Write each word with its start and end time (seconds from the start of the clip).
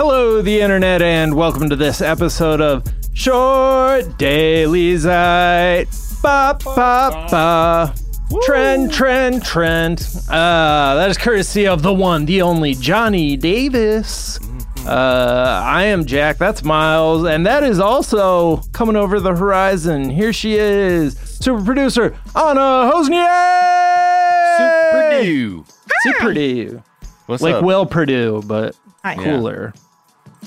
Hello, 0.00 0.40
the 0.40 0.60
internet, 0.60 1.02
and 1.02 1.34
welcome 1.34 1.68
to 1.68 1.74
this 1.74 2.00
episode 2.00 2.60
of 2.60 2.84
Short 3.14 4.16
Daily 4.16 4.96
Zeit. 4.96 5.88
Ba 6.22 6.56
ba 6.64 7.26
ba. 7.28 7.94
Trend, 8.42 8.92
trend, 8.92 9.44
trend. 9.44 10.06
Uh, 10.30 10.94
that 10.94 11.10
is 11.10 11.18
courtesy 11.18 11.66
of 11.66 11.82
the 11.82 11.92
one, 11.92 12.26
the 12.26 12.42
only 12.42 12.74
Johnny 12.74 13.36
Davis. 13.36 14.38
Uh, 14.86 15.62
I 15.64 15.82
am 15.86 16.04
Jack. 16.04 16.38
That's 16.38 16.62
Miles, 16.62 17.24
and 17.24 17.44
that 17.44 17.64
is 17.64 17.80
also 17.80 18.58
coming 18.72 18.94
over 18.94 19.18
the 19.18 19.34
horizon. 19.34 20.10
Here 20.10 20.32
she 20.32 20.54
is, 20.54 21.18
super 21.18 21.64
producer 21.64 22.16
Anna 22.36 22.88
Hossnieh. 22.88 24.58
Super 24.58 24.92
Purdue. 24.92 25.64
Super 26.02 26.18
Purdue. 26.20 26.82
What's 27.26 27.42
like 27.42 27.56
up? 27.56 27.64
Will 27.64 27.84
Purdue, 27.84 28.44
but 28.46 28.76
cooler. 29.02 29.72
Yeah. 29.74 29.82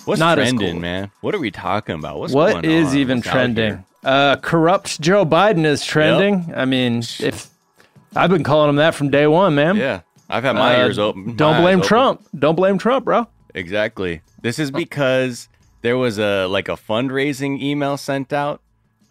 What's 0.06 0.20
not 0.20 0.36
trending, 0.36 0.74
cool. 0.74 0.80
man? 0.82 1.12
What 1.22 1.36
are 1.36 1.40
we 1.40 1.52
talking 1.52 1.96
about? 1.96 2.20
What's 2.20 2.34
What 2.34 2.54
going 2.64 2.66
is 2.66 2.90
on? 2.90 2.98
even 2.98 3.22
trending? 3.22 3.86
Uh, 4.04 4.36
corrupt 4.38 5.00
Joe 5.02 5.26
Biden 5.26 5.66
is 5.66 5.86
trending. 5.86 6.52
I 6.56 6.66
mean, 6.66 7.00
if 7.20 7.50
I've 8.16 8.30
been 8.32 8.44
calling 8.44 8.70
him 8.70 8.78
that 8.78 8.96
from 8.96 9.10
day 9.12 9.28
one, 9.28 9.54
man. 9.56 9.76
Yeah, 9.78 10.02
I've 10.30 10.44
had 10.44 10.54
my 10.56 10.76
Uh, 10.76 10.86
ears 10.86 10.98
open. 11.00 11.36
Don't 11.36 11.62
blame 11.62 11.80
open. 11.80 11.88
Trump. 11.88 12.22
Don't 12.38 12.56
blame 12.56 12.78
Trump, 12.78 13.06
bro. 13.06 13.28
Exactly. 13.54 14.22
This 14.42 14.58
is 14.58 14.72
because 14.72 15.50
there 15.82 15.98
was 15.98 16.18
a 16.18 16.48
like 16.48 16.68
a 16.68 16.74
fundraising 16.78 17.62
email 17.62 17.96
sent 17.98 18.34
out 18.34 18.62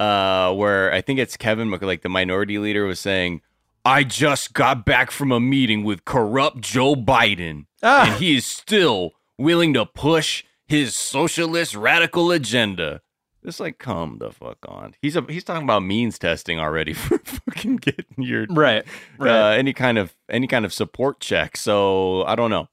uh 0.00 0.52
where 0.54 0.92
I 0.92 1.00
think 1.02 1.18
it's 1.20 1.36
Kevin 1.36 1.70
like 1.70 2.02
the 2.02 2.08
minority 2.08 2.58
leader 2.58 2.84
was 2.86 2.98
saying 2.98 3.42
I 3.84 4.02
just 4.02 4.54
got 4.54 4.84
back 4.84 5.10
from 5.10 5.30
a 5.30 5.38
meeting 5.40 5.84
with 5.84 6.04
corrupt 6.04 6.60
Joe 6.62 6.94
Biden 6.96 7.66
Ah. 7.82 8.06
and 8.06 8.14
he 8.22 8.36
is 8.36 8.44
still 8.46 9.12
willing 9.38 9.72
to 9.74 9.84
push 9.86 10.42
his 10.70 10.94
socialist 10.96 11.74
radical 11.74 12.30
agenda. 12.30 13.00
It's 13.42 13.58
like 13.58 13.78
come 13.78 14.18
the 14.18 14.30
fuck 14.30 14.58
on. 14.68 14.94
He's 15.02 15.16
a, 15.16 15.22
he's 15.28 15.44
talking 15.44 15.64
about 15.64 15.82
means 15.82 16.18
testing 16.18 16.58
already 16.58 16.92
for 16.94 17.18
fucking 17.18 17.76
getting 17.76 18.22
your 18.22 18.46
Right. 18.48 18.84
uh, 19.18 19.26
any 19.48 19.72
kind 19.72 19.98
of 19.98 20.14
any 20.28 20.46
kind 20.46 20.64
of 20.64 20.72
support 20.72 21.20
check. 21.20 21.56
So 21.56 22.24
I 22.24 22.34
don't 22.36 22.50
know, 22.50 22.68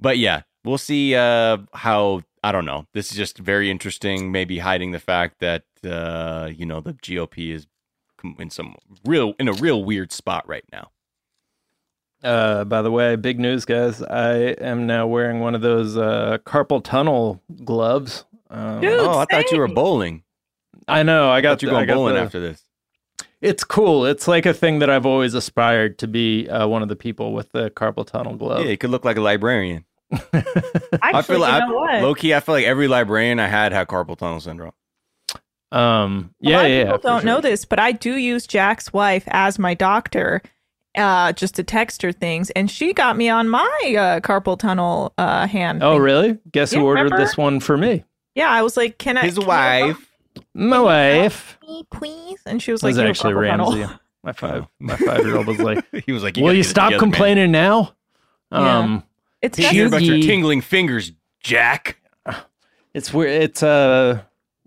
but 0.00 0.18
yeah, 0.18 0.42
we'll 0.64 0.78
see 0.78 1.14
uh, 1.14 1.58
how. 1.74 2.22
I 2.42 2.52
don't 2.52 2.64
know. 2.64 2.86
This 2.94 3.10
is 3.10 3.16
just 3.16 3.38
very 3.38 3.70
interesting. 3.72 4.30
Maybe 4.30 4.58
hiding 4.58 4.92
the 4.92 5.00
fact 5.00 5.40
that 5.40 5.64
uh, 5.84 6.48
you 6.54 6.64
know 6.64 6.80
the 6.80 6.92
GOP 6.94 7.52
is 7.52 7.66
in 8.38 8.50
some 8.50 8.74
real 9.04 9.34
in 9.38 9.48
a 9.48 9.52
real 9.52 9.84
weird 9.84 10.12
spot 10.12 10.48
right 10.48 10.64
now. 10.72 10.90
Uh, 12.24 12.64
by 12.64 12.82
the 12.82 12.90
way, 12.90 13.14
big 13.16 13.38
news, 13.38 13.64
guys. 13.64 14.02
I 14.02 14.36
am 14.38 14.86
now 14.86 15.06
wearing 15.06 15.40
one 15.40 15.54
of 15.54 15.60
those 15.60 15.96
uh, 15.96 16.38
carpal 16.44 16.82
tunnel 16.82 17.42
gloves. 17.64 18.24
Um, 18.50 18.80
Dude, 18.80 18.98
oh, 19.00 19.18
I 19.18 19.26
thought 19.30 19.50
you 19.50 19.58
were 19.58 19.68
bowling. 19.68 20.22
I 20.88 21.02
know. 21.02 21.30
I 21.30 21.36
I 21.36 21.40
got 21.40 21.50
thought 21.50 21.62
you 21.62 21.68
the- 21.68 21.74
were 21.74 21.80
I 21.80 21.84
going 21.84 21.96
bowling 21.98 22.14
the- 22.14 22.20
after 22.20 22.40
this. 22.40 22.62
It's 23.42 23.64
cool. 23.64 24.06
It's 24.06 24.26
like 24.26 24.46
a 24.46 24.54
thing 24.54 24.78
that 24.78 24.88
I've 24.88 25.04
always 25.04 25.34
aspired 25.34 25.98
to 25.98 26.08
be 26.08 26.48
uh, 26.48 26.66
one 26.66 26.82
of 26.82 26.88
the 26.88 26.96
people 26.96 27.32
with 27.34 27.52
the 27.52 27.70
carpal 27.70 28.06
tunnel 28.06 28.34
glove. 28.34 28.64
Yeah, 28.64 28.70
you 28.70 28.78
could 28.78 28.90
look 28.90 29.04
like 29.04 29.18
a 29.18 29.20
librarian. 29.20 29.84
Actually, 30.12 30.40
I 31.02 31.22
feel 31.22 31.36
you 31.36 31.42
like 31.42 31.68
know 31.68 31.74
what? 31.74 32.02
low 32.02 32.14
key. 32.14 32.34
I 32.34 32.40
feel 32.40 32.54
like 32.54 32.64
every 32.64 32.88
librarian 32.88 33.38
I 33.38 33.46
had 33.46 33.72
had 33.72 33.88
carpal 33.88 34.16
tunnel 34.16 34.40
syndrome. 34.40 34.72
Um, 35.70 36.34
A 36.42 36.48
yeah, 36.48 36.56
lot 36.56 36.64
of 36.64 36.70
yeah. 36.70 36.82
people 36.84 36.98
for 36.98 37.02
don't 37.08 37.24
know 37.24 37.40
this, 37.40 37.64
but 37.66 37.78
I 37.78 37.92
do 37.92 38.16
use 38.16 38.46
Jack's 38.46 38.92
wife 38.92 39.24
as 39.28 39.58
my 39.58 39.74
doctor, 39.74 40.40
uh, 40.96 41.32
just 41.32 41.54
to 41.56 41.62
text 41.64 42.02
her 42.02 42.12
things, 42.12 42.50
and 42.50 42.70
she 42.70 42.92
got 42.92 43.16
me 43.16 43.28
on 43.28 43.48
my 43.48 43.94
uh, 43.98 44.20
carpal 44.20 44.58
tunnel 44.58 45.12
uh, 45.18 45.46
hand. 45.46 45.82
Oh, 45.82 45.92
thing. 45.94 46.02
really? 46.02 46.38
Guess 46.52 46.72
Yeah, 46.72 46.80
who 46.80 46.86
ordered 46.86 47.04
remember? 47.04 47.24
this 47.24 47.36
one 47.36 47.60
for 47.60 47.76
me? 47.76 48.04
Yeah, 48.34 48.50
I 48.50 48.62
was 48.62 48.76
like, 48.76 48.98
"Can 48.98 49.16
I?" 49.16 49.22
His 49.22 49.34
can 49.34 49.42
you 49.42 49.48
wife. 49.48 50.12
My 50.54 50.80
wife. 50.80 51.58
me, 51.66 51.84
please? 51.90 52.38
And 52.46 52.62
she 52.62 52.72
was 52.72 52.82
It 52.82 52.86
like, 52.86 52.90
was 52.90 52.96
"You 52.96 53.02
have 53.02 53.10
actually 53.10 53.32
carpal 53.34 53.48
tunnel." 53.50 53.72
Ramsey. 53.78 53.94
My 54.22 54.32
five, 54.32 54.66
my 54.80 54.96
five-year-old 54.96 55.46
was 55.46 55.58
like, 55.60 55.84
he 56.04 56.12
was 56.12 56.22
like, 56.22 56.36
"Will 56.36 56.52
you 56.52 56.62
stop 56.64 56.88
together, 56.88 57.06
man. 57.06 57.12
complaining 57.12 57.52
now?" 57.52 57.92
Yeah. 58.50 58.78
Um, 58.78 59.02
It's 59.42 59.56
Hear 59.56 59.70
just 59.72 59.86
about 59.88 60.02
your 60.02 60.18
tingling 60.20 60.60
fingers, 60.62 61.12
Jack. 61.40 61.98
it's 62.94 63.12
where 63.14 63.28
It's 63.28 63.62
uh, 63.62 64.22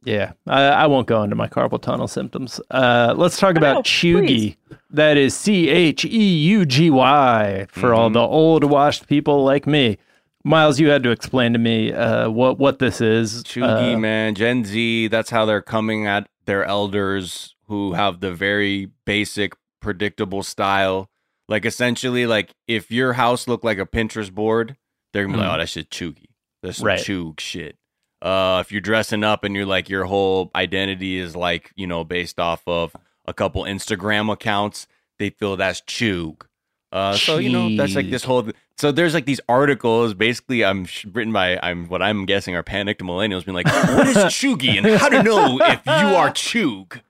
yeah. 0.10 0.32
I, 0.48 0.62
I 0.64 0.88
won't 0.88 1.08
go 1.08 1.24
into 1.24 1.36
my 1.36 1.48
carpal 1.48 1.82
tunnel 1.82 2.08
symptoms. 2.08 2.60
Uh, 2.72 3.14
let's 3.18 3.38
talk 3.38 3.56
about 3.58 3.74
no, 3.76 3.82
Cheugy. 3.84 4.58
That 4.90 5.18
is 5.18 5.36
C 5.36 5.70
H 5.70 6.06
E 6.06 6.10
U 6.10 6.66
G 6.66 6.90
Y 6.90 7.68
for 7.70 7.94
all 7.94 8.10
Mhm. 8.10 8.14
the 8.14 8.20
old 8.22 8.64
washed 8.64 9.08
people 9.08 9.44
like 9.44 9.68
me. 9.68 9.98
Miles, 10.44 10.80
you 10.80 10.90
had 10.90 11.04
to 11.04 11.12
explain 11.12 11.54
to 11.54 11.60
me 11.60 11.92
uh, 11.94 12.30
what 12.30 12.58
what 12.60 12.80
this 12.80 13.02
is. 13.02 13.44
Cheugy, 13.44 13.96
Uh, 13.96 13.98
man, 14.00 14.36
Gen 14.36 14.64
Z, 14.66 15.08
that's 15.10 15.30
how 15.30 15.46
they're 15.46 15.62
coming 15.62 16.08
at 16.08 16.28
their 16.46 16.64
elders 16.66 17.56
who 17.68 17.94
have 17.94 18.20
the 18.22 18.34
very 18.34 18.90
basic, 19.06 19.54
predictable 19.82 20.42
style. 20.44 21.10
Like 21.48 21.66
essentially, 21.66 22.26
like 22.26 22.54
if 22.68 22.90
your 22.92 23.14
house 23.14 23.48
looked 23.48 23.64
like 23.66 23.80
a 23.80 23.86
Pinterest 23.86 24.32
board, 24.32 24.76
they're 25.14 25.24
gonna 25.26 25.38
be 25.38 25.44
Mhm. 25.44 25.48
like, 25.48 25.56
"Oh, 25.56 25.60
that 25.60 25.70
shit 25.70 25.90
Cheugy. 25.90 26.28
That's 26.64 26.78
some 26.78 26.88
Right. 26.88 27.00
Chug 27.04 27.40
shit." 27.42 27.76
Uh, 28.22 28.60
if 28.66 28.72
you're 28.72 28.82
dressing 28.82 29.24
up 29.24 29.44
and 29.44 29.56
you're 29.56 29.66
like 29.66 29.90
your 29.90 30.06
whole 30.06 30.52
identity 30.56 31.18
is 31.18 31.36
like 31.36 31.72
you 31.76 31.88
know 31.88 32.04
based 32.04 32.40
off 32.40 32.62
of 32.68 32.96
a 33.26 33.34
couple 33.34 33.64
Instagram 33.64 34.32
accounts, 34.32 34.88
they 35.20 35.30
feel 35.30 35.56
that's 35.58 35.82
Chug. 35.82 36.46
Uh, 36.92 37.14
so 37.16 37.38
you 37.38 37.50
know 37.50 37.76
that's 37.78 37.96
like 37.96 38.10
this 38.10 38.24
whole. 38.24 38.50
So 38.78 38.92
there's 38.92 39.14
like 39.14 39.26
these 39.26 39.42
articles. 39.48 40.14
Basically, 40.14 40.66
I'm 40.66 40.86
sh- 40.86 41.06
written 41.12 41.32
by 41.32 41.60
I'm 41.62 41.88
what 41.88 42.02
I'm 42.02 42.26
guessing 42.26 42.56
are 42.56 42.64
panicked 42.64 43.02
millennials, 43.02 43.46
being 43.46 43.56
like, 43.56 43.68
"What 43.68 44.08
is 44.08 44.16
Cheugy 44.34 44.78
and 44.78 44.88
how 45.00 45.10
to 45.10 45.22
know 45.24 45.60
if 45.62 45.86
you 45.86 45.92
are 46.16 46.32
Chug?" 46.32 47.00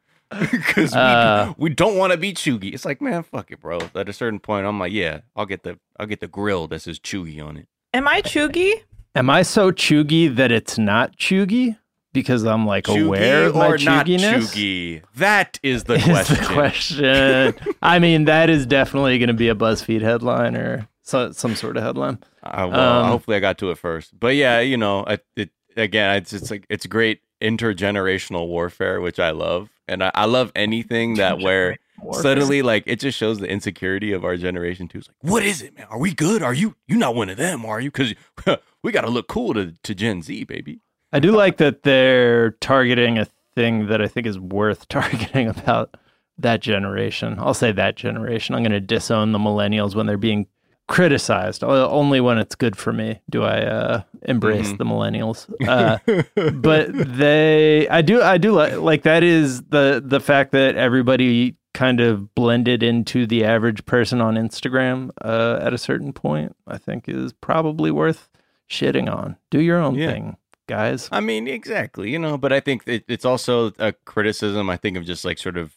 Because 0.52 0.92
we, 0.94 1.00
Uh. 1.00 1.54
we 1.58 1.70
don't 1.72 1.98
want 1.98 2.12
to 2.12 2.18
be 2.18 2.34
Cheugy. 2.34 2.72
It's 2.72 2.86
like, 2.86 3.02
man, 3.02 3.24
fuck 3.24 3.50
it, 3.50 3.60
bro. 3.62 3.80
At 3.96 4.10
a 4.10 4.14
certain 4.14 4.40
point, 4.40 4.68
I'm 4.68 4.78
like, 4.80 4.92
yeah, 4.92 5.22
I'll 5.36 5.48
get 5.48 5.64
the 5.64 5.80
I'll 6.00 6.06
get 6.06 6.20
the 6.20 6.28
grill 6.28 6.68
that 6.68 6.82
says 6.84 7.00
Cheugy 7.00 7.44
on 7.44 7.58
it. 7.58 7.68
Am 7.96 8.08
I 8.08 8.22
Cheugy? 8.22 8.84
Am 9.20 9.30
I 9.30 9.42
so 9.42 9.70
chuggy 9.70 10.34
that 10.38 10.50
it's 10.50 10.78
not 10.78 11.18
chuggy? 11.18 11.78
Because 12.14 12.46
I'm 12.46 12.66
like 12.66 12.88
aware 12.88 13.48
of 13.48 13.56
my 13.56 13.68
or 13.68 13.78
not 13.78 14.06
chugginess. 14.06 15.04
That 15.18 15.60
is 15.62 15.84
the 15.84 15.96
Is 15.98 16.04
question. 16.06 16.38
the 16.38 16.46
question. 16.54 17.56
I 17.82 18.00
mean, 18.00 18.24
that 18.26 18.50
is 18.50 18.66
definitely 18.66 19.20
going 19.20 19.28
to 19.28 19.34
be 19.34 19.50
a 19.50 19.56
BuzzFeed 19.56 20.00
headline 20.02 20.56
or 20.56 20.88
so, 21.02 21.34
some 21.34 21.56
sort 21.56 21.76
of 21.76 21.84
headline. 21.84 22.20
Uh, 22.42 22.70
well, 22.72 23.04
Um, 23.04 23.10
hopefully 23.10 23.36
I 23.36 23.42
got 23.42 23.58
to 23.58 23.72
it 23.72 23.78
first. 23.78 24.18
But 24.18 24.36
yeah, 24.38 24.62
you 24.62 24.78
know, 24.78 25.04
I, 25.06 25.18
it 25.36 25.50
again, 25.76 26.16
it's 26.16 26.32
it's 26.32 26.50
like 26.50 26.66
it's 26.70 26.86
great 26.86 27.20
intergenerational 27.42 28.48
warfare, 28.48 29.02
which 29.02 29.20
I 29.20 29.32
love, 29.32 29.70
and 29.86 30.02
I, 30.02 30.12
I 30.16 30.26
love 30.28 30.54
anything 30.56 31.16
that 31.16 31.40
where 31.40 31.78
suddenly 32.14 32.62
like 32.62 32.84
it 32.86 33.00
just 33.00 33.18
shows 33.18 33.40
the 33.40 33.48
insecurity 33.50 34.12
of 34.12 34.24
our 34.26 34.38
generation 34.38 34.88
too. 34.88 35.00
It's 35.00 35.08
like, 35.08 35.18
what 35.32 35.44
is 35.44 35.62
it, 35.62 35.76
man? 35.78 35.88
Are 35.90 36.00
we 36.00 36.14
good? 36.14 36.42
Are 36.42 36.54
you 36.54 36.76
you 36.88 36.98
not 36.98 37.16
one 37.16 37.30
of 37.30 37.38
them? 37.38 37.66
Are 37.66 37.80
you? 37.80 37.92
Because 37.92 38.14
we 38.84 38.92
got 38.92 39.02
to 39.02 39.10
look 39.10 39.28
cool 39.28 39.54
to 39.54 39.74
to 39.84 39.96
Gen 39.96 40.22
Z, 40.22 40.44
baby. 40.46 40.80
I 41.12 41.20
do 41.20 41.32
like 41.32 41.58
that 41.58 41.84
they're 41.84 42.52
targeting 42.52 43.18
a 43.18 43.26
thing 43.56 43.88
that 43.88 44.02
I 44.02 44.08
think 44.08 44.28
is 44.28 44.38
worth 44.40 44.88
targeting 44.90 45.48
about 45.48 45.98
that 46.38 46.62
generation. 46.62 47.36
I'll 47.40 47.54
say 47.54 47.72
that 47.72 47.96
generation. 47.96 48.56
I'm 48.56 48.62
going 48.64 48.72
to 48.72 48.80
disown 48.80 49.32
the 49.34 49.40
millennials 49.40 49.96
when 49.96 50.06
they're 50.06 50.18
being 50.18 50.48
criticized. 50.88 51.64
Only 51.64 52.20
when 52.22 52.38
it's 52.38 52.56
good 52.56 52.76
for 52.76 52.92
me 52.94 53.22
do 53.30 53.44
I 53.44 53.62
uh, 53.62 54.02
embrace 54.24 54.70
Mhm. 54.72 54.78
the 54.78 54.86
millennials. 54.86 55.48
Uh, 55.68 56.52
but 56.52 56.90
they, 56.94 57.88
I 57.90 58.02
do, 58.02 58.22
I 58.22 58.38
do 58.38 58.54
like 58.54 58.74
like 58.78 59.04
that 59.04 59.22
is 59.24 59.62
the 59.64 60.02
the 60.04 60.20
fact 60.20 60.52
that 60.54 60.76
everybody 60.76 61.56
kind 61.80 62.02
of 62.02 62.36
blended 62.36 62.84
into 62.84 63.26
the 63.26 63.46
average 63.46 63.86
person 63.86 64.20
on 64.20 64.36
Instagram 64.36 65.12
uh, 65.24 65.60
at 65.62 65.74
a 65.74 65.78
certain 65.78 66.12
point. 66.12 66.54
I 66.68 66.78
think 66.78 67.08
is 67.08 67.32
probably 67.32 67.90
worth 67.90 68.28
shitting 68.70 69.10
on. 69.10 69.38
Do 69.50 69.62
your 69.62 69.80
own 69.80 69.96
Yeah. 69.96 70.12
thing, 70.12 70.38
guys. 70.68 71.08
I 71.10 71.22
mean, 71.22 71.48
exactly, 71.48 72.12
you 72.12 72.20
know, 72.20 72.38
but 72.38 72.52
I 72.52 72.60
think 72.60 72.84
it, 72.86 73.06
it's 73.08 73.24
also 73.24 73.72
a 73.80 73.94
criticism, 73.94 74.70
I 74.70 74.76
think, 74.76 74.98
of 74.98 75.06
just 75.06 75.24
like 75.24 75.38
sort 75.38 75.56
of 75.58 75.76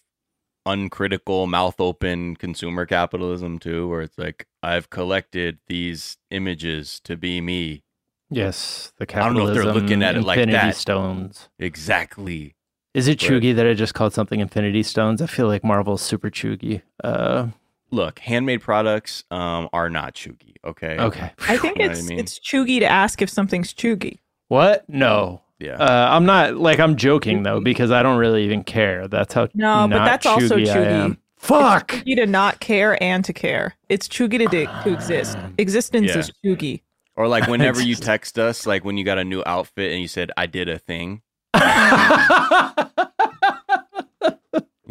uncritical, 0.67 1.47
mouth 1.47 1.81
open 1.81 2.35
consumer 2.37 2.85
capitalism, 2.87 3.59
too, 3.59 3.89
where 3.89 4.01
it's 4.03 4.19
like, 4.19 4.47
I've 4.63 4.91
collected 4.91 5.59
these 5.69 6.19
images 6.31 7.01
to 7.05 7.17
be 7.17 7.41
me. 7.41 7.85
Yes, 8.29 8.93
the 8.99 9.07
capitalism. 9.07 9.37
I 9.37 9.39
don't 9.39 9.55
know 9.55 9.61
if 9.61 9.65
they're 9.65 9.83
looking 9.83 10.03
at 10.03 10.17
it 10.17 10.23
like 10.25 10.51
that. 10.51 10.77
Stones. 10.77 11.49
Exactly. 11.59 12.55
Is 12.95 13.09
it 13.09 13.23
Right. 13.23 13.31
chuggy 13.43 13.55
that 13.57 13.67
I 13.67 13.75
just 13.75 13.95
called 13.95 14.13
something 14.13 14.41
Infinity 14.41 14.83
Stones? 14.83 15.23
I 15.23 15.27
feel 15.27 15.47
like 15.47 15.65
Marvel's 15.65 16.03
super 16.03 16.31
chuggy. 16.31 16.83
Uh, 17.03 17.47
Look, 17.91 18.19
handmade 18.21 18.61
products 18.63 19.25
um, 19.31 19.69
are 19.73 19.89
not 19.91 20.15
chuggy, 20.15 20.55
okay? 20.65 20.97
okay. 20.99 21.31
I 21.49 21.57
think 21.59 21.77
You 21.79 21.85
know 21.85 21.89
what 21.89 21.97
I 21.97 21.99
it's 22.01 22.09
mean? 22.09 22.19
it's 22.19 22.39
Cheugy 22.39 22.79
to 22.81 22.87
ask 22.87 23.21
if 23.23 23.29
something's 23.31 23.73
Cheugy. 23.75 24.19
What? 24.49 24.89
No. 24.89 25.41
Yeah. 25.59 25.77
Uh, 25.77 26.09
I'm 26.11 26.27
not 26.27 26.57
like 26.57 26.81
I'm 26.81 26.97
joking 26.97 27.43
though 27.45 27.61
because 27.61 27.91
I 27.91 28.03
don't 28.03 28.19
really 28.19 28.45
even 28.45 28.65
care. 28.65 29.07
That's 29.09 29.33
how 29.33 29.49
No, 29.55 29.87
but 29.89 29.99
not 29.99 30.05
that's 30.07 30.27
also 30.27 30.57
chuggy 30.57 30.69
I 30.71 30.77
chuggy. 30.77 31.17
Fuck. 31.39 31.93
It's 31.95 32.03
Cheugy 32.03 32.17
to 32.17 32.27
not 32.27 32.61
care 32.61 33.03
and 33.03 33.25
to 33.25 33.33
care. 33.33 33.75
It's 33.89 34.09
Cheugy 34.09 34.39
to, 34.51 34.67
to 34.83 34.93
exist. 34.93 35.39
Existence 35.59 36.09
Yeah. 36.09 36.19
is 36.19 36.31
Cheugy. 36.45 36.81
Or 37.15 37.29
like 37.29 37.47
whenever 37.49 37.81
you 37.81 37.95
text 37.95 38.39
us, 38.39 38.67
like 38.67 38.85
when 38.85 38.97
you 38.97 39.05
got 39.05 39.19
a 39.19 39.25
new 39.25 39.43
outfit 39.47 39.93
and 39.93 40.01
you 40.01 40.09
said, 40.09 40.31
I 40.37 40.47
did 40.47 40.69
a 40.69 40.79
thing. 40.79 41.23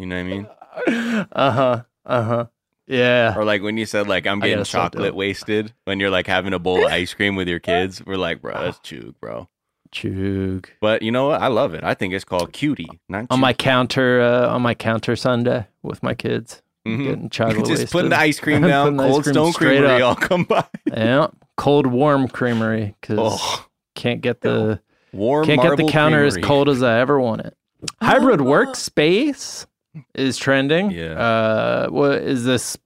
You 0.02 0.06
know 0.08 0.16
what 0.16 0.20
I 0.20 0.24
mean? 0.24 1.26
uh 1.32 1.50
huh. 1.52 1.82
Uh 2.04 2.22
huh. 2.22 2.46
Yeah. 2.88 3.34
Or 3.38 3.44
like 3.44 3.62
when 3.62 3.76
you 3.76 3.86
said 3.86 4.08
like 4.08 4.26
I'm 4.26 4.40
getting 4.40 4.64
chocolate 4.64 5.14
wasted 5.14 5.72
when 5.84 6.00
you're 6.00 6.10
like 6.10 6.26
having 6.26 6.52
a 6.52 6.58
bowl 6.58 6.84
of 6.84 6.90
ice 6.90 7.14
cream 7.14 7.36
with 7.36 7.46
your 7.46 7.60
kids. 7.60 8.04
We're 8.04 8.16
like, 8.16 8.42
bro, 8.42 8.52
that's 8.60 8.80
chug, 8.80 9.14
bro. 9.20 9.48
Chug. 9.92 10.68
But 10.80 11.02
you 11.02 11.12
know 11.12 11.28
what? 11.28 11.40
I 11.40 11.46
love 11.46 11.74
it. 11.74 11.84
I 11.84 11.94
think 11.94 12.14
it's 12.14 12.24
called 12.24 12.52
cutie, 12.52 12.88
not 13.08 13.26
On 13.30 13.38
my 13.38 13.52
counter, 13.52 14.20
uh, 14.20 14.48
on 14.48 14.60
my 14.62 14.74
counter 14.74 15.14
Sunday 15.14 15.68
with 15.82 16.02
my 16.02 16.14
kids, 16.14 16.62
Mhm. 16.84 17.04
getting 17.04 17.30
chocolate 17.30 17.58
wasted. 17.58 17.76
Just 17.82 17.92
putting 17.92 18.10
the 18.10 18.18
ice 18.18 18.40
cream 18.40 18.62
down, 18.66 18.86
Putting 18.86 18.96
the 18.96 19.04
ice 19.04 19.10
Cold 19.12 19.22
cream 19.22 19.34
Stone 19.34 19.52
Creamery. 19.52 20.02
up. 20.02 20.08
I'll 20.08 20.16
come 20.28 20.42
by. 20.44 20.64
Yeah, 20.96 21.26
cold 21.56 21.86
warm 21.86 22.26
creamery 22.26 22.96
because 23.00 23.18
Oh, 23.20 23.66
can't 23.94 24.20
get 24.20 24.40
the 24.40 24.80
warm. 25.12 25.46
can't 25.46 25.60
get 25.62 25.76
the 25.76 25.82
marble 25.84 25.90
counter 25.90 26.24
as 26.24 26.36
cold 26.38 26.68
as 26.68 26.82
I 26.82 26.98
ever 26.98 27.20
want 27.20 27.42
it. 27.42 27.56
Hybrid 28.00 28.40
Oh. 28.40 28.44
workspace 28.44 29.66
is 30.14 30.36
trending. 30.38 30.90
Yeah. 30.90 31.12
Uh, 31.18 31.88
what 31.88 32.18
is 32.22 32.44
this 32.44 32.76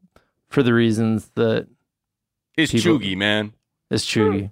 for 0.48 0.62
the 0.62 0.74
reasons 0.74 1.30
that 1.34 1.68
It's 2.56 2.72
people- 2.72 2.98
chuggy, 2.98 3.16
man. 3.16 3.52
It's 3.90 4.04
chuggy? 4.04 4.50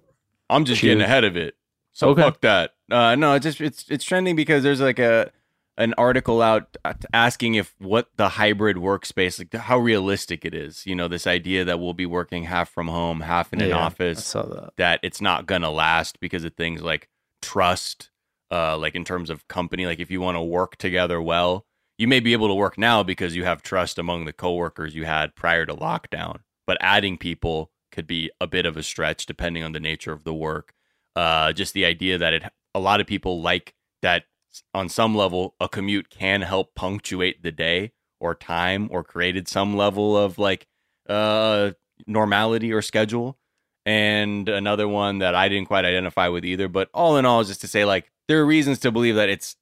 I'm 0.50 0.64
just 0.64 0.80
Chug. 0.80 0.88
getting 0.88 1.02
ahead 1.02 1.24
of 1.24 1.36
it. 1.36 1.56
So 1.92 2.10
Okay. 2.10 2.22
fuck 2.22 2.40
that. 2.42 2.74
Uh, 2.90 3.14
no, 3.14 3.34
it's 3.34 3.44
just 3.44 3.60
it's 3.60 3.86
it's 3.88 4.04
trending 4.04 4.36
because 4.36 4.62
there's 4.62 4.80
like 4.80 4.98
a 4.98 5.30
an 5.76 5.92
article 5.98 6.40
out 6.42 6.76
asking 7.12 7.54
if 7.56 7.74
what 7.78 8.08
the 8.16 8.28
hybrid 8.30 8.76
workspace 8.76 9.38
like 9.38 9.52
how 9.54 9.78
realistic 9.78 10.44
it 10.44 10.54
is. 10.54 10.86
You 10.86 10.94
know, 10.94 11.08
this 11.08 11.26
idea 11.26 11.64
that 11.64 11.80
we'll 11.80 11.94
be 11.94 12.06
working 12.06 12.44
half 12.44 12.68
from 12.70 12.88
home, 12.88 13.20
half 13.22 13.52
in 13.52 13.60
an 13.60 13.70
Yeah, 13.70 13.78
I 13.78 13.82
office. 13.82 14.24
saw 14.24 14.42
that. 14.42 14.70
that 14.76 15.00
it's 15.02 15.20
not 15.20 15.46
gonna 15.46 15.70
last 15.70 16.20
because 16.20 16.44
of 16.44 16.54
things 16.54 16.82
like 16.82 17.08
trust 17.42 18.10
uh 18.50 18.76
like 18.76 18.94
in 18.94 19.04
terms 19.04 19.30
of 19.30 19.46
company 19.48 19.86
like 19.86 19.98
if 20.00 20.10
you 20.10 20.20
want 20.20 20.36
to 20.36 20.42
work 20.42 20.76
together 20.76 21.20
well 21.20 21.66
you 21.98 22.08
may 22.08 22.20
be 22.20 22.32
able 22.32 22.48
to 22.48 22.54
work 22.54 22.76
now 22.76 23.02
because 23.02 23.36
you 23.36 23.44
have 23.44 23.62
trust 23.62 23.98
among 23.98 24.24
the 24.24 24.32
coworkers 24.32 24.94
you 24.94 25.04
had 25.04 25.34
prior 25.34 25.66
to 25.66 25.74
lockdown 25.74 26.38
but 26.66 26.78
adding 26.80 27.18
people 27.18 27.70
could 27.92 28.06
be 28.06 28.30
a 28.40 28.46
bit 28.46 28.66
of 28.66 28.76
a 28.76 28.82
stretch 28.82 29.26
depending 29.26 29.62
on 29.62 29.72
the 29.72 29.80
nature 29.80 30.12
of 30.12 30.24
the 30.24 30.34
work 30.34 30.72
uh 31.16 31.52
just 31.52 31.74
the 31.74 31.84
idea 31.84 32.18
that 32.18 32.32
it 32.32 32.44
a 32.74 32.80
lot 32.80 33.00
of 33.00 33.06
people 33.06 33.40
like 33.40 33.74
that 34.02 34.24
on 34.72 34.88
some 34.88 35.14
level 35.14 35.54
a 35.60 35.68
commute 35.68 36.10
can 36.10 36.42
help 36.42 36.74
punctuate 36.74 37.42
the 37.42 37.52
day 37.52 37.92
or 38.20 38.34
time 38.34 38.88
or 38.90 39.02
created 39.04 39.48
some 39.48 39.76
level 39.76 40.16
of 40.16 40.38
like 40.38 40.66
uh 41.08 41.70
normality 42.06 42.72
or 42.72 42.82
schedule 42.82 43.38
and 43.86 44.48
another 44.48 44.88
one 44.88 45.18
that 45.18 45.34
I 45.34 45.48
didn't 45.48 45.68
quite 45.68 45.84
identify 45.84 46.28
with 46.28 46.44
either. 46.44 46.68
But 46.68 46.88
all 46.94 47.16
in 47.16 47.26
all, 47.26 47.44
just 47.44 47.60
to 47.62 47.68
say, 47.68 47.84
like, 47.84 48.10
there 48.28 48.40
are 48.40 48.46
reasons 48.46 48.78
to 48.80 48.90
believe 48.90 49.16
that 49.16 49.28
it's 49.28 49.56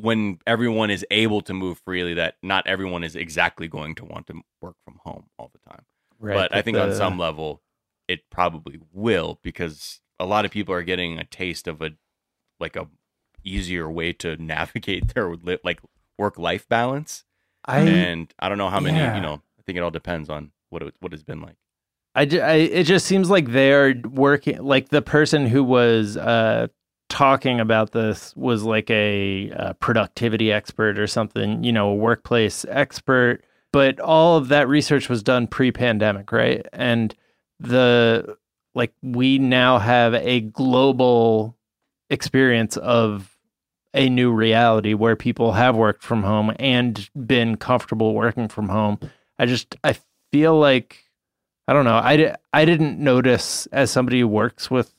when 0.00 0.38
everyone 0.46 0.90
is 0.90 1.04
able 1.10 1.40
to 1.42 1.54
move 1.54 1.80
freely, 1.84 2.14
that 2.14 2.36
not 2.42 2.66
everyone 2.66 3.04
is 3.04 3.16
exactly 3.16 3.68
going 3.68 3.94
to 3.96 4.04
want 4.04 4.26
to 4.28 4.40
work 4.60 4.76
from 4.84 4.98
home 5.04 5.26
all 5.38 5.50
the 5.52 5.70
time. 5.70 5.84
Right, 6.18 6.34
but 6.34 6.52
I 6.52 6.58
that 6.58 6.64
think 6.64 6.78
on 6.78 6.94
some 6.94 7.18
level, 7.18 7.62
it 8.08 8.20
probably 8.30 8.80
will 8.92 9.38
because 9.42 10.00
a 10.18 10.26
lot 10.26 10.44
of 10.44 10.50
people 10.50 10.74
are 10.74 10.82
getting 10.82 11.18
a 11.18 11.24
taste 11.24 11.68
of 11.68 11.82
a 11.82 11.90
like 12.58 12.76
a 12.76 12.88
easier 13.44 13.90
way 13.90 14.12
to 14.14 14.36
navigate 14.42 15.14
their 15.14 15.34
li- 15.34 15.58
like 15.64 15.80
work 16.18 16.38
life 16.38 16.68
balance. 16.68 17.24
I 17.64 17.80
and 17.80 18.32
I 18.38 18.48
don't 18.48 18.58
know 18.58 18.70
how 18.70 18.80
many, 18.80 18.98
yeah. 18.98 19.16
you 19.16 19.20
know, 19.20 19.42
I 19.58 19.62
think 19.62 19.76
it 19.76 19.82
all 19.82 19.90
depends 19.90 20.30
on 20.30 20.52
what 20.70 20.82
it, 20.82 20.94
what 21.00 21.12
it's 21.12 21.22
been 21.22 21.42
like. 21.42 21.56
I, 22.14 22.22
I 22.22 22.54
it 22.54 22.84
just 22.84 23.06
seems 23.06 23.28
like 23.28 23.52
they're 23.52 23.94
working 24.08 24.62
like 24.62 24.88
the 24.88 25.02
person 25.02 25.46
who 25.46 25.62
was 25.62 26.16
uh 26.16 26.68
talking 27.08 27.60
about 27.60 27.92
this 27.92 28.34
was 28.36 28.62
like 28.62 28.90
a, 28.90 29.50
uh 29.52 29.72
productivity 29.74 30.52
expert 30.52 30.98
or 30.98 31.06
something, 31.06 31.62
you 31.64 31.72
know, 31.72 31.88
a 31.88 31.94
workplace 31.94 32.64
expert, 32.68 33.44
but 33.72 34.00
all 34.00 34.36
of 34.36 34.48
that 34.48 34.68
research 34.68 35.08
was 35.08 35.22
done 35.22 35.46
pre-pandemic, 35.46 36.32
right? 36.32 36.66
And 36.72 37.14
the 37.60 38.36
like 38.74 38.92
we 39.02 39.38
now 39.38 39.78
have 39.78 40.14
a 40.14 40.40
global 40.40 41.56
experience 42.10 42.76
of 42.76 43.36
a 43.94 44.08
new 44.10 44.30
reality 44.30 44.92
where 44.94 45.16
people 45.16 45.52
have 45.52 45.74
worked 45.74 46.02
from 46.02 46.22
home 46.22 46.54
and 46.58 47.08
been 47.26 47.56
comfortable 47.56 48.14
working 48.14 48.48
from 48.48 48.68
home. 48.68 48.98
I 49.38 49.46
just 49.46 49.74
I 49.82 49.96
feel 50.30 50.58
like 50.58 51.04
I 51.68 51.72
don't 51.72 51.84
know. 51.84 51.96
I, 51.96 52.36
I 52.52 52.64
didn't 52.64 52.98
notice 53.00 53.66
as 53.72 53.90
somebody 53.90 54.20
who 54.20 54.28
works 54.28 54.70
with, 54.70 54.94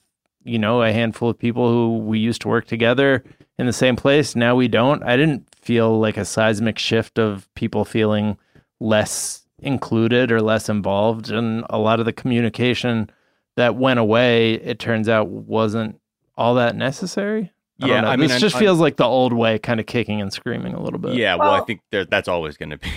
you 0.47 0.57
know, 0.59 0.81
a 0.81 0.91
handful 0.91 1.29
of 1.29 1.37
people 1.39 1.69
who 1.69 1.97
we 1.99 2.19
used 2.19 2.41
to 2.41 2.47
work 2.47 2.65
together 2.67 3.23
in 3.59 3.65
the 3.65 3.73
same 3.73 3.95
place. 3.95 4.35
Now 4.35 4.55
we 4.55 4.67
don't. 4.67 5.03
I 5.03 5.17
didn't 5.17 5.47
feel 5.55 5.99
like 5.99 6.17
a 6.17 6.25
seismic 6.25 6.79
shift 6.79 7.19
of 7.19 7.53
people 7.55 7.85
feeling 7.85 8.37
less 8.79 9.43
included 9.59 10.31
or 10.31 10.41
less 10.41 10.69
involved. 10.69 11.29
And 11.31 11.65
a 11.69 11.77
lot 11.79 11.99
of 11.99 12.05
the 12.05 12.13
communication 12.13 13.09
that 13.55 13.75
went 13.75 13.99
away, 13.99 14.53
it 14.53 14.79
turns 14.79 15.09
out 15.09 15.27
wasn't 15.29 15.99
all 16.37 16.55
that 16.55 16.75
necessary. 16.75 17.51
I 17.81 17.87
Yeah. 17.87 18.07
I 18.09 18.15
mean, 18.15 18.29
this 18.29 18.39
just 18.39 18.55
I- 18.55 18.59
feels 18.59 18.79
like 18.79 18.97
the 18.97 19.05
old 19.05 19.33
way, 19.33 19.57
kind 19.59 19.79
of 19.79 19.85
kicking 19.85 20.21
and 20.21 20.31
screaming 20.31 20.73
a 20.73 20.81
little 20.81 20.99
bit. 20.99 21.13
Yeah, 21.15 21.35
well, 21.35 21.51
I 21.51 21.61
think 21.61 21.81
there, 21.91 22.05
that's 22.05 22.27
always 22.27 22.55
going 22.57 22.69
to 22.71 22.77
be 22.77 22.89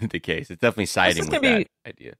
the 0.08 0.18
case. 0.20 0.50
It's 0.50 0.60
definitely 0.60 0.86
siding 0.86 1.24
with 1.24 1.30
that 1.30 1.42
be- 1.42 1.66
idea. 1.86 2.14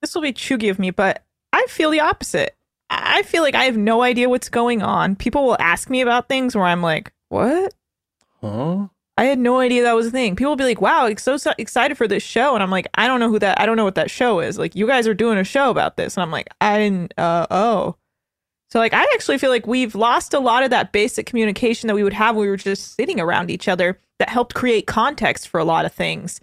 this 0.00 0.14
will 0.14 0.22
be 0.22 0.32
chuggy 0.32 0.70
of 0.70 0.78
me, 0.78 0.90
but 0.90 1.22
I 1.52 1.66
feel 1.68 1.90
the 1.90 2.00
opposite. 2.00 2.56
I 2.90 3.22
feel 3.22 3.42
like 3.42 3.54
I 3.54 3.64
have 3.64 3.76
no 3.76 4.02
idea 4.02 4.28
what's 4.28 4.48
going 4.48 4.82
on. 4.82 5.16
People 5.16 5.44
will 5.44 5.56
ask 5.58 5.88
me 5.90 6.00
about 6.00 6.28
things 6.28 6.54
where 6.54 6.64
I'm 6.64 6.82
like, 6.82 7.12
what? 7.28 7.74
Huh? 8.40 8.88
I 9.16 9.24
had 9.24 9.38
no 9.38 9.60
idea 9.60 9.84
that 9.84 9.94
was 9.94 10.08
a 10.08 10.10
thing. 10.10 10.34
People 10.34 10.50
will 10.50 10.56
be 10.56 10.64
like, 10.64 10.80
wow, 10.80 11.06
I'm 11.06 11.16
so, 11.18 11.36
so 11.36 11.52
excited 11.56 11.96
for 11.96 12.08
this 12.08 12.22
show. 12.22 12.54
And 12.54 12.62
I'm 12.62 12.70
like, 12.70 12.88
I 12.94 13.06
don't 13.06 13.20
know 13.20 13.28
who 13.28 13.38
that, 13.38 13.60
I 13.60 13.66
don't 13.66 13.76
know 13.76 13.84
what 13.84 13.94
that 13.94 14.10
show 14.10 14.40
is. 14.40 14.58
Like, 14.58 14.74
you 14.74 14.86
guys 14.86 15.06
are 15.06 15.14
doing 15.14 15.38
a 15.38 15.44
show 15.44 15.70
about 15.70 15.96
this. 15.96 16.16
And 16.16 16.22
I'm 16.22 16.32
like, 16.32 16.48
I 16.60 16.78
didn't, 16.78 17.14
uh, 17.16 17.46
oh. 17.50 17.96
So, 18.70 18.80
like, 18.80 18.92
I 18.92 19.02
actually 19.14 19.38
feel 19.38 19.50
like 19.50 19.68
we've 19.68 19.94
lost 19.94 20.34
a 20.34 20.40
lot 20.40 20.64
of 20.64 20.70
that 20.70 20.90
basic 20.90 21.26
communication 21.26 21.86
that 21.86 21.94
we 21.94 22.02
would 22.02 22.12
have 22.12 22.34
when 22.34 22.46
we 22.46 22.50
were 22.50 22.56
just 22.56 22.96
sitting 22.96 23.20
around 23.20 23.50
each 23.50 23.68
other 23.68 24.00
that 24.18 24.28
helped 24.28 24.54
create 24.54 24.88
context 24.88 25.46
for 25.46 25.60
a 25.60 25.64
lot 25.64 25.84
of 25.84 25.92
things. 25.92 26.40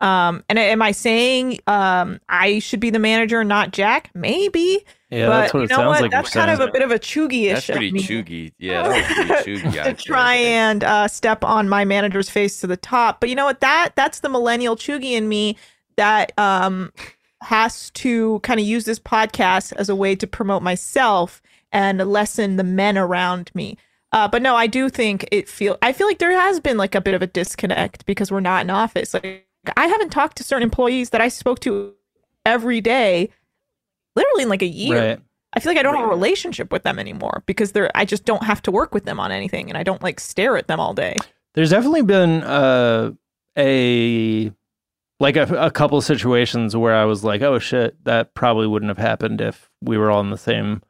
Um, 0.00 0.44
and 0.48 0.58
am 0.58 0.80
I 0.80 0.92
saying 0.92 1.58
um, 1.66 2.20
I 2.28 2.60
should 2.60 2.80
be 2.80 2.90
the 2.90 2.98
manager, 2.98 3.42
not 3.42 3.72
Jack? 3.72 4.10
Maybe. 4.14 4.84
Yeah, 5.10 5.26
but 5.26 5.40
that's 5.40 5.54
what 5.54 5.60
you 5.60 5.64
it 5.64 5.70
know 5.70 5.76
sounds 5.76 5.86
what? 5.88 6.02
like. 6.02 6.10
That's 6.10 6.30
kind 6.30 6.50
of 6.50 6.60
a 6.60 6.70
bit 6.70 6.82
of 6.82 6.90
a 6.90 6.98
chuggy 6.98 7.44
issue. 7.44 7.54
That's 7.54 7.66
pretty 7.66 7.92
chuggy. 7.92 8.52
Yeah, 8.58 8.82
that 8.88 9.26
was 9.26 9.42
pretty 9.42 9.60
chuggy. 9.62 9.84
To 9.84 9.94
try 9.94 10.34
and 10.34 10.84
uh, 10.84 11.08
step 11.08 11.42
on 11.42 11.68
my 11.68 11.84
manager's 11.84 12.30
face 12.30 12.60
to 12.60 12.66
the 12.66 12.76
top. 12.76 13.20
But 13.20 13.28
you 13.28 13.34
know 13.34 13.46
what? 13.46 13.60
That 13.60 13.90
that's 13.96 14.20
the 14.20 14.28
millennial 14.28 14.76
chuggy 14.76 15.12
in 15.12 15.28
me 15.28 15.56
that 15.96 16.32
um 16.38 16.92
has 17.40 17.90
to 17.90 18.40
kind 18.40 18.60
of 18.60 18.66
use 18.66 18.84
this 18.84 18.98
podcast 18.98 19.72
as 19.74 19.88
a 19.88 19.96
way 19.96 20.14
to 20.16 20.26
promote 20.26 20.62
myself 20.62 21.40
and 21.72 21.98
lessen 21.98 22.56
the 22.56 22.64
men 22.64 22.98
around 22.98 23.50
me. 23.54 23.76
Uh, 24.12 24.26
but 24.26 24.42
no, 24.42 24.56
I 24.56 24.66
do 24.66 24.88
think 24.88 25.28
it 25.30 25.48
feel 25.48 25.76
I 25.82 25.92
feel 25.92 26.06
like 26.06 26.18
there 26.18 26.32
has 26.32 26.60
been 26.60 26.76
like 26.76 26.94
a 26.94 27.00
bit 27.00 27.14
of 27.14 27.22
a 27.22 27.26
disconnect 27.26 28.06
because 28.06 28.30
we're 28.30 28.40
not 28.40 28.62
in 28.62 28.70
office. 28.70 29.12
Like 29.12 29.47
I 29.76 29.86
haven't 29.86 30.10
talked 30.10 30.36
to 30.38 30.44
certain 30.44 30.62
employees 30.62 31.10
that 31.10 31.20
I 31.20 31.28
spoke 31.28 31.60
to 31.60 31.94
every 32.46 32.80
day, 32.80 33.30
literally 34.16 34.44
in 34.44 34.48
like 34.48 34.62
a 34.62 34.66
year. 34.66 35.08
Right. 35.10 35.20
I 35.54 35.60
feel 35.60 35.70
like 35.70 35.78
I 35.78 35.82
don't 35.82 35.96
have 35.96 36.04
a 36.04 36.08
relationship 36.08 36.70
with 36.70 36.82
them 36.82 36.98
anymore 36.98 37.42
because 37.46 37.72
they're 37.72 37.90
I 37.94 38.04
just 38.04 38.24
don't 38.24 38.42
have 38.42 38.60
to 38.62 38.70
work 38.70 38.92
with 38.92 39.04
them 39.04 39.18
on 39.18 39.32
anything 39.32 39.68
and 39.68 39.78
I 39.78 39.82
don't 39.82 40.02
like 40.02 40.20
stare 40.20 40.56
at 40.56 40.68
them 40.68 40.78
all 40.78 40.92
day. 40.92 41.16
There's 41.54 41.70
definitely 41.70 42.02
been 42.02 42.42
uh, 42.42 43.12
a 43.56 44.52
like 45.20 45.36
a, 45.36 45.42
a 45.54 45.70
couple 45.70 46.00
situations 46.00 46.76
where 46.76 46.94
I 46.94 47.04
was 47.04 47.24
like, 47.24 47.42
oh 47.42 47.58
shit, 47.58 48.02
that 48.04 48.34
probably 48.34 48.66
wouldn't 48.66 48.90
have 48.90 48.98
happened 48.98 49.40
if 49.40 49.70
we 49.80 49.98
were 49.98 50.10
all 50.10 50.20
in 50.20 50.30
the 50.30 50.38
same 50.38 50.82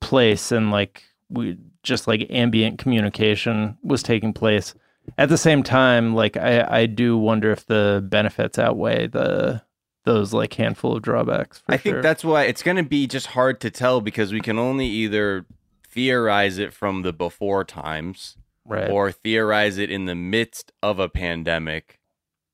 place 0.00 0.52
and 0.52 0.70
like 0.70 1.02
we 1.28 1.58
just 1.82 2.06
like 2.06 2.26
ambient 2.30 2.78
communication 2.78 3.76
was 3.82 4.02
taking 4.02 4.32
place. 4.32 4.74
At 5.18 5.28
the 5.28 5.38
same 5.38 5.62
time, 5.62 6.14
like 6.14 6.36
I, 6.36 6.66
I 6.82 6.86
do 6.86 7.16
wonder 7.16 7.50
if 7.50 7.66
the 7.66 8.04
benefits 8.08 8.58
outweigh 8.58 9.06
the 9.06 9.62
those 10.04 10.32
like 10.32 10.54
handful 10.54 10.96
of 10.96 11.02
drawbacks. 11.02 11.58
For 11.58 11.72
I 11.72 11.76
think 11.76 12.02
that's 12.02 12.24
why 12.24 12.44
it's 12.44 12.62
going 12.62 12.76
to 12.76 12.82
be 12.82 13.06
just 13.06 13.28
hard 13.28 13.60
to 13.60 13.70
tell 13.70 14.00
because 14.00 14.32
we 14.32 14.40
can 14.40 14.58
only 14.58 14.86
either 14.86 15.46
theorize 15.88 16.58
it 16.58 16.72
from 16.72 17.02
the 17.02 17.12
before 17.12 17.64
times 17.64 18.36
right. 18.66 18.90
or 18.90 19.10
theorize 19.12 19.78
it 19.78 19.90
in 19.90 20.06
the 20.06 20.14
midst 20.14 20.72
of 20.82 20.98
a 20.98 21.08
pandemic 21.08 21.98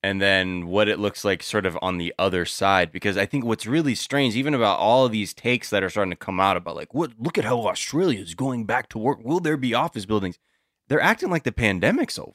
and 0.02 0.20
then 0.20 0.66
what 0.66 0.88
it 0.88 0.98
looks 0.98 1.24
like 1.24 1.42
sort 1.42 1.66
of 1.66 1.78
on 1.80 1.98
the 1.98 2.14
other 2.18 2.44
side 2.44 2.92
because 2.92 3.16
i 3.16 3.26
think 3.26 3.44
what's 3.44 3.66
really 3.66 3.94
strange 3.94 4.36
even 4.36 4.54
about 4.54 4.78
all 4.78 5.06
of 5.06 5.12
these 5.12 5.34
takes 5.34 5.70
that 5.70 5.82
are 5.82 5.90
starting 5.90 6.10
to 6.10 6.16
come 6.16 6.40
out 6.40 6.56
about 6.56 6.76
like 6.76 6.94
what 6.94 7.12
look 7.18 7.38
at 7.38 7.44
how 7.44 7.66
australia 7.66 8.20
is 8.20 8.34
going 8.34 8.64
back 8.64 8.88
to 8.88 8.98
work 8.98 9.18
will 9.24 9.40
there 9.40 9.56
be 9.56 9.74
office 9.74 10.06
buildings 10.06 10.38
they're 10.88 11.00
acting 11.00 11.30
like 11.30 11.44
the 11.44 11.52
pandemic's 11.52 12.18
over 12.18 12.32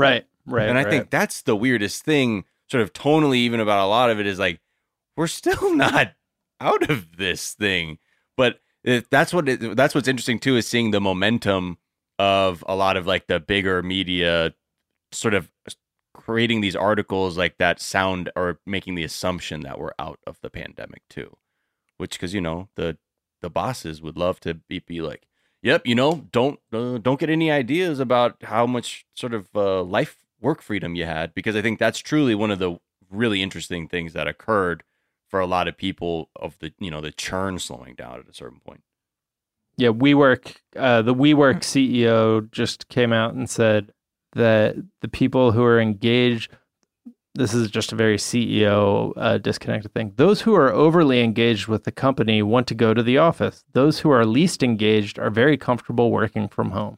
right. 0.00 0.26
Right. 0.46 0.68
and 0.68 0.78
i 0.78 0.82
right. 0.82 0.90
think 0.90 1.10
that's 1.10 1.42
the 1.42 1.56
weirdest 1.56 2.04
thing 2.04 2.44
sort 2.70 2.82
of 2.82 2.92
tonally 2.92 3.36
even 3.36 3.60
about 3.60 3.84
a 3.84 3.88
lot 3.88 4.10
of 4.10 4.18
it 4.20 4.26
is 4.26 4.38
like 4.38 4.60
we're 5.16 5.26
still 5.26 5.74
not 5.76 6.14
out 6.60 6.88
of 6.90 7.16
this 7.16 7.54
thing 7.54 7.98
but 8.36 8.60
it, 8.82 9.10
that's 9.10 9.32
what 9.32 9.48
it, 9.48 9.76
that's 9.76 9.94
what's 9.94 10.08
interesting 10.08 10.38
too 10.38 10.56
is 10.56 10.66
seeing 10.66 10.90
the 10.90 11.00
momentum 11.00 11.78
of 12.18 12.64
a 12.66 12.74
lot 12.74 12.96
of 12.96 13.06
like 13.06 13.26
the 13.26 13.40
bigger 13.40 13.82
media 13.82 14.54
sort 15.12 15.34
of 15.34 15.50
creating 16.14 16.60
these 16.60 16.76
articles 16.76 17.38
like 17.38 17.56
that 17.58 17.80
sound 17.80 18.30
or 18.36 18.58
making 18.66 18.94
the 18.94 19.04
assumption 19.04 19.60
that 19.60 19.78
we're 19.78 19.92
out 19.98 20.18
of 20.26 20.38
the 20.42 20.50
pandemic 20.50 21.02
too 21.08 21.36
which 21.98 22.12
because 22.12 22.34
you 22.34 22.40
know 22.40 22.68
the 22.76 22.96
the 23.42 23.50
bosses 23.50 24.02
would 24.02 24.16
love 24.16 24.40
to 24.40 24.54
be, 24.54 24.80
be 24.80 25.00
like 25.00 25.26
yep 25.62 25.86
you 25.86 25.94
know 25.94 26.26
don't 26.32 26.60
uh, 26.72 26.98
don't 26.98 27.20
get 27.20 27.30
any 27.30 27.50
ideas 27.50 28.00
about 28.00 28.36
how 28.42 28.66
much 28.66 29.04
sort 29.14 29.34
of 29.34 29.48
uh, 29.54 29.82
life 29.82 30.16
work 30.40 30.62
freedom 30.62 30.94
you 30.94 31.04
had 31.04 31.34
because 31.34 31.54
i 31.56 31.62
think 31.62 31.78
that's 31.78 31.98
truly 31.98 32.34
one 32.34 32.50
of 32.50 32.58
the 32.58 32.78
really 33.10 33.42
interesting 33.42 33.88
things 33.88 34.12
that 34.12 34.26
occurred 34.26 34.82
for 35.30 35.40
a 35.40 35.46
lot 35.46 35.68
of 35.68 35.76
people 35.76 36.28
of 36.36 36.58
the 36.58 36.72
you 36.78 36.90
know 36.90 37.00
the 37.00 37.12
churn 37.12 37.58
slowing 37.58 37.94
down 37.94 38.18
at 38.18 38.28
a 38.28 38.34
certain 38.34 38.60
point. 38.60 38.82
Yeah, 39.76 39.90
WeWork, 39.90 40.56
uh, 40.76 41.00
the 41.00 41.14
WeWork 41.14 41.60
CEO 41.60 42.50
just 42.50 42.88
came 42.88 43.12
out 43.14 43.32
and 43.32 43.48
said 43.48 43.92
that 44.34 44.76
the 45.00 45.08
people 45.08 45.52
who 45.52 45.64
are 45.64 45.80
engaged, 45.80 46.52
this 47.34 47.54
is 47.54 47.70
just 47.70 47.92
a 47.92 47.96
very 47.96 48.16
CEO 48.16 49.12
uh, 49.16 49.38
disconnected 49.38 49.92
thing. 49.94 50.12
Those 50.16 50.42
who 50.42 50.54
are 50.54 50.72
overly 50.72 51.20
engaged 51.22 51.68
with 51.68 51.84
the 51.84 51.92
company 51.92 52.42
want 52.42 52.66
to 52.68 52.74
go 52.74 52.92
to 52.92 53.02
the 53.02 53.18
office. 53.18 53.64
Those 53.72 54.00
who 54.00 54.10
are 54.10 54.26
least 54.26 54.62
engaged 54.62 55.18
are 55.18 55.30
very 55.30 55.56
comfortable 55.56 56.10
working 56.10 56.48
from 56.48 56.70
home. 56.72 56.96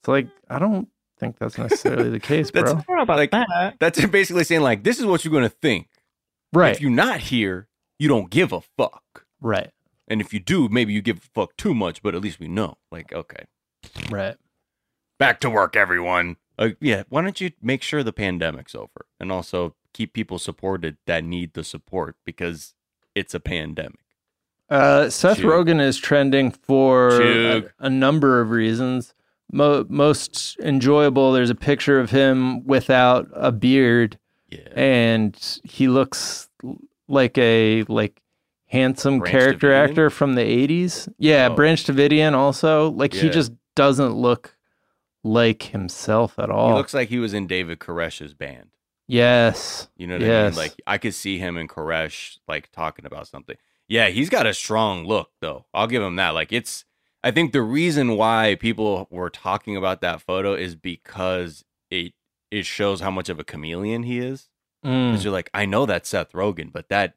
It's 0.00 0.08
like, 0.08 0.28
I 0.48 0.58
don't 0.58 0.88
think 1.18 1.38
that's 1.38 1.58
necessarily 1.58 2.10
the 2.10 2.20
case, 2.32 2.50
That's- 2.50 2.72
bro. 2.72 2.80
I 2.80 2.84
don't 2.86 2.96
know 2.96 3.02
about 3.02 3.18
Like- 3.18 3.30
that. 3.32 3.76
that's 3.80 4.04
basically 4.06 4.44
saying 4.44 4.62
like 4.62 4.82
this 4.84 4.98
is 4.98 5.04
what 5.06 5.24
you're 5.24 5.32
gonna 5.32 5.48
think 5.48 5.88
Right, 6.52 6.74
if 6.74 6.80
you're 6.80 6.90
not 6.90 7.20
here 7.20 7.68
you 7.98 8.08
don't 8.08 8.30
give 8.30 8.52
a 8.52 8.60
fuck 8.78 9.24
right, 9.40 9.70
and 10.08 10.20
if 10.20 10.32
you 10.34 10.40
do 10.40 10.68
maybe 10.68 10.92
you 10.92 11.00
give 11.02 11.18
a 11.18 11.20
fuck 11.34 11.56
too 11.56 11.74
much 11.74 12.02
but 12.02 12.14
at 12.14 12.20
least 12.22 12.38
we 12.38 12.48
know 12.48 12.76
like 12.92 13.12
okay 13.12 13.44
right. 14.10 14.36
back 15.18 15.40
to 15.40 15.50
work 15.50 15.74
everyone 15.76 16.36
uh, 16.58 16.70
yeah 16.80 17.02
why 17.08 17.22
don't 17.22 17.40
you 17.40 17.50
make 17.62 17.82
sure 17.82 18.02
the 18.02 18.12
pandemic's 18.12 18.74
over 18.74 19.06
and 19.20 19.30
also 19.32 19.74
keep 19.92 20.12
people 20.12 20.38
supported 20.38 20.96
that 21.06 21.24
need 21.24 21.54
the 21.54 21.64
support 21.64 22.16
because 22.24 22.74
it's 23.14 23.34
a 23.34 23.40
pandemic 23.40 24.00
Uh, 24.68 25.08
Seth 25.08 25.36
Chug. 25.38 25.46
Rogen 25.46 25.80
is 25.80 25.96
trending 25.96 26.50
for 26.50 27.22
a, 27.22 27.64
a 27.78 27.88
number 27.88 28.40
of 28.40 28.50
reasons. 28.50 29.14
Mo- 29.52 29.86
most 29.88 30.56
enjoyable, 30.58 31.32
there's 31.32 31.50
a 31.50 31.54
picture 31.54 32.00
of 32.00 32.10
him 32.10 32.64
without 32.66 33.28
a 33.32 33.52
beard, 33.52 34.18
yeah 34.50 34.68
and 34.74 35.60
he 35.62 35.86
looks 35.88 36.48
like 37.08 37.38
a 37.38 37.84
like 37.84 38.20
handsome 38.66 39.20
Branch 39.20 39.30
character 39.30 39.68
Davidian? 39.70 39.88
actor 39.90 40.10
from 40.10 40.34
the 40.34 40.42
80s. 40.42 41.08
Yeah, 41.18 41.48
Oh. 41.50 41.54
Branch 41.54 41.82
Davidian 41.84 42.32
also. 42.34 42.90
Like 42.90 43.12
he 43.14 43.28
just 43.30 43.52
doesn't 43.76 44.14
look 44.14 44.55
like 45.26 45.64
himself 45.64 46.38
at 46.38 46.50
all. 46.50 46.68
he 46.70 46.74
looks 46.74 46.94
like 46.94 47.08
he 47.08 47.18
was 47.18 47.34
in 47.34 47.46
david 47.46 47.78
koresh's 47.78 48.32
band 48.34 48.70
yes. 49.08 49.88
you 49.96 50.06
know 50.06 50.14
what 50.18 50.22
i 50.22 50.44
mean 50.48 50.54
like 50.56 50.74
i 50.86 50.98
could 50.98 51.14
see 51.14 51.38
him 51.38 51.56
and 51.56 51.68
koresh 51.68 52.38
like 52.48 52.70
talking 52.72 53.04
about 53.04 53.26
something 53.26 53.56
yeah 53.88 54.08
he's 54.08 54.28
got 54.30 54.46
a 54.46 54.54
strong 54.54 55.04
look 55.06 55.30
though 55.40 55.64
i'll 55.74 55.86
give 55.86 56.02
him 56.02 56.16
that 56.16 56.30
like 56.30 56.52
it's 56.52 56.84
i 57.24 57.30
think 57.30 57.52
the 57.52 57.62
reason 57.62 58.16
why 58.16 58.56
people 58.60 59.06
were 59.10 59.30
talking 59.30 59.76
about 59.76 60.00
that 60.00 60.20
photo 60.20 60.54
is 60.54 60.74
because 60.74 61.64
it 61.90 62.12
it 62.50 62.64
shows 62.66 63.00
how 63.00 63.10
much 63.10 63.28
of 63.28 63.38
a 63.40 63.44
chameleon 63.44 64.02
he 64.04 64.18
is 64.18 64.48
Mm. 64.84 65.10
because 65.10 65.24
you're 65.24 65.32
like 65.32 65.50
i 65.54 65.64
know 65.66 65.86
that's 65.86 66.08
seth 66.08 66.32
rogen 66.32 66.70
but 66.72 66.88
that 66.90 67.14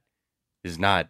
is 0.63 0.79
not 0.79 1.09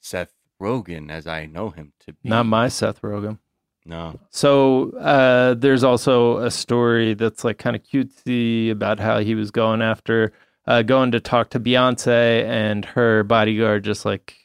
seth 0.00 0.32
rogen 0.60 1.10
as 1.10 1.26
i 1.26 1.44
know 1.46 1.70
him 1.70 1.92
to 2.00 2.12
be 2.14 2.28
Not 2.30 2.46
my 2.46 2.68
Seth 2.68 3.02
Rogen. 3.02 3.38
No 3.84 4.18
So 4.30 4.90
uh, 4.98 5.54
there's 5.54 5.82
also 5.84 6.38
a 6.38 6.50
story 6.50 7.14
that's 7.14 7.44
like 7.44 7.58
kind 7.58 7.74
of 7.76 7.82
cutesy 7.82 8.70
about 8.70 9.00
how 9.00 9.18
he 9.20 9.34
was 9.34 9.50
going 9.50 9.82
after 9.82 10.32
uh, 10.66 10.82
going 10.82 11.10
to 11.12 11.20
talk 11.20 11.50
to 11.50 11.60
Beyonce 11.60 12.44
and 12.44 12.84
her 12.84 13.22
bodyguard 13.24 13.82
just 13.84 14.04
like 14.04 14.36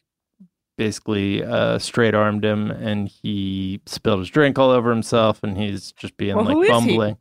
basically 0.77 1.43
uh, 1.43 1.79
straight 1.79 2.13
armed 2.15 2.43
him 2.45 2.69
and 2.71 3.07
he 3.07 3.81
spilled 3.85 4.19
his 4.19 4.29
drink 4.29 4.59
all 4.59 4.69
over 4.69 4.89
himself 4.91 5.43
and 5.43 5.57
he's 5.57 5.91
just 5.93 6.15
being 6.17 6.35
Well, 6.35 6.45
like 6.45 6.57
is 6.57 6.63
he? 6.63 6.71
bumbling. 6.71 7.17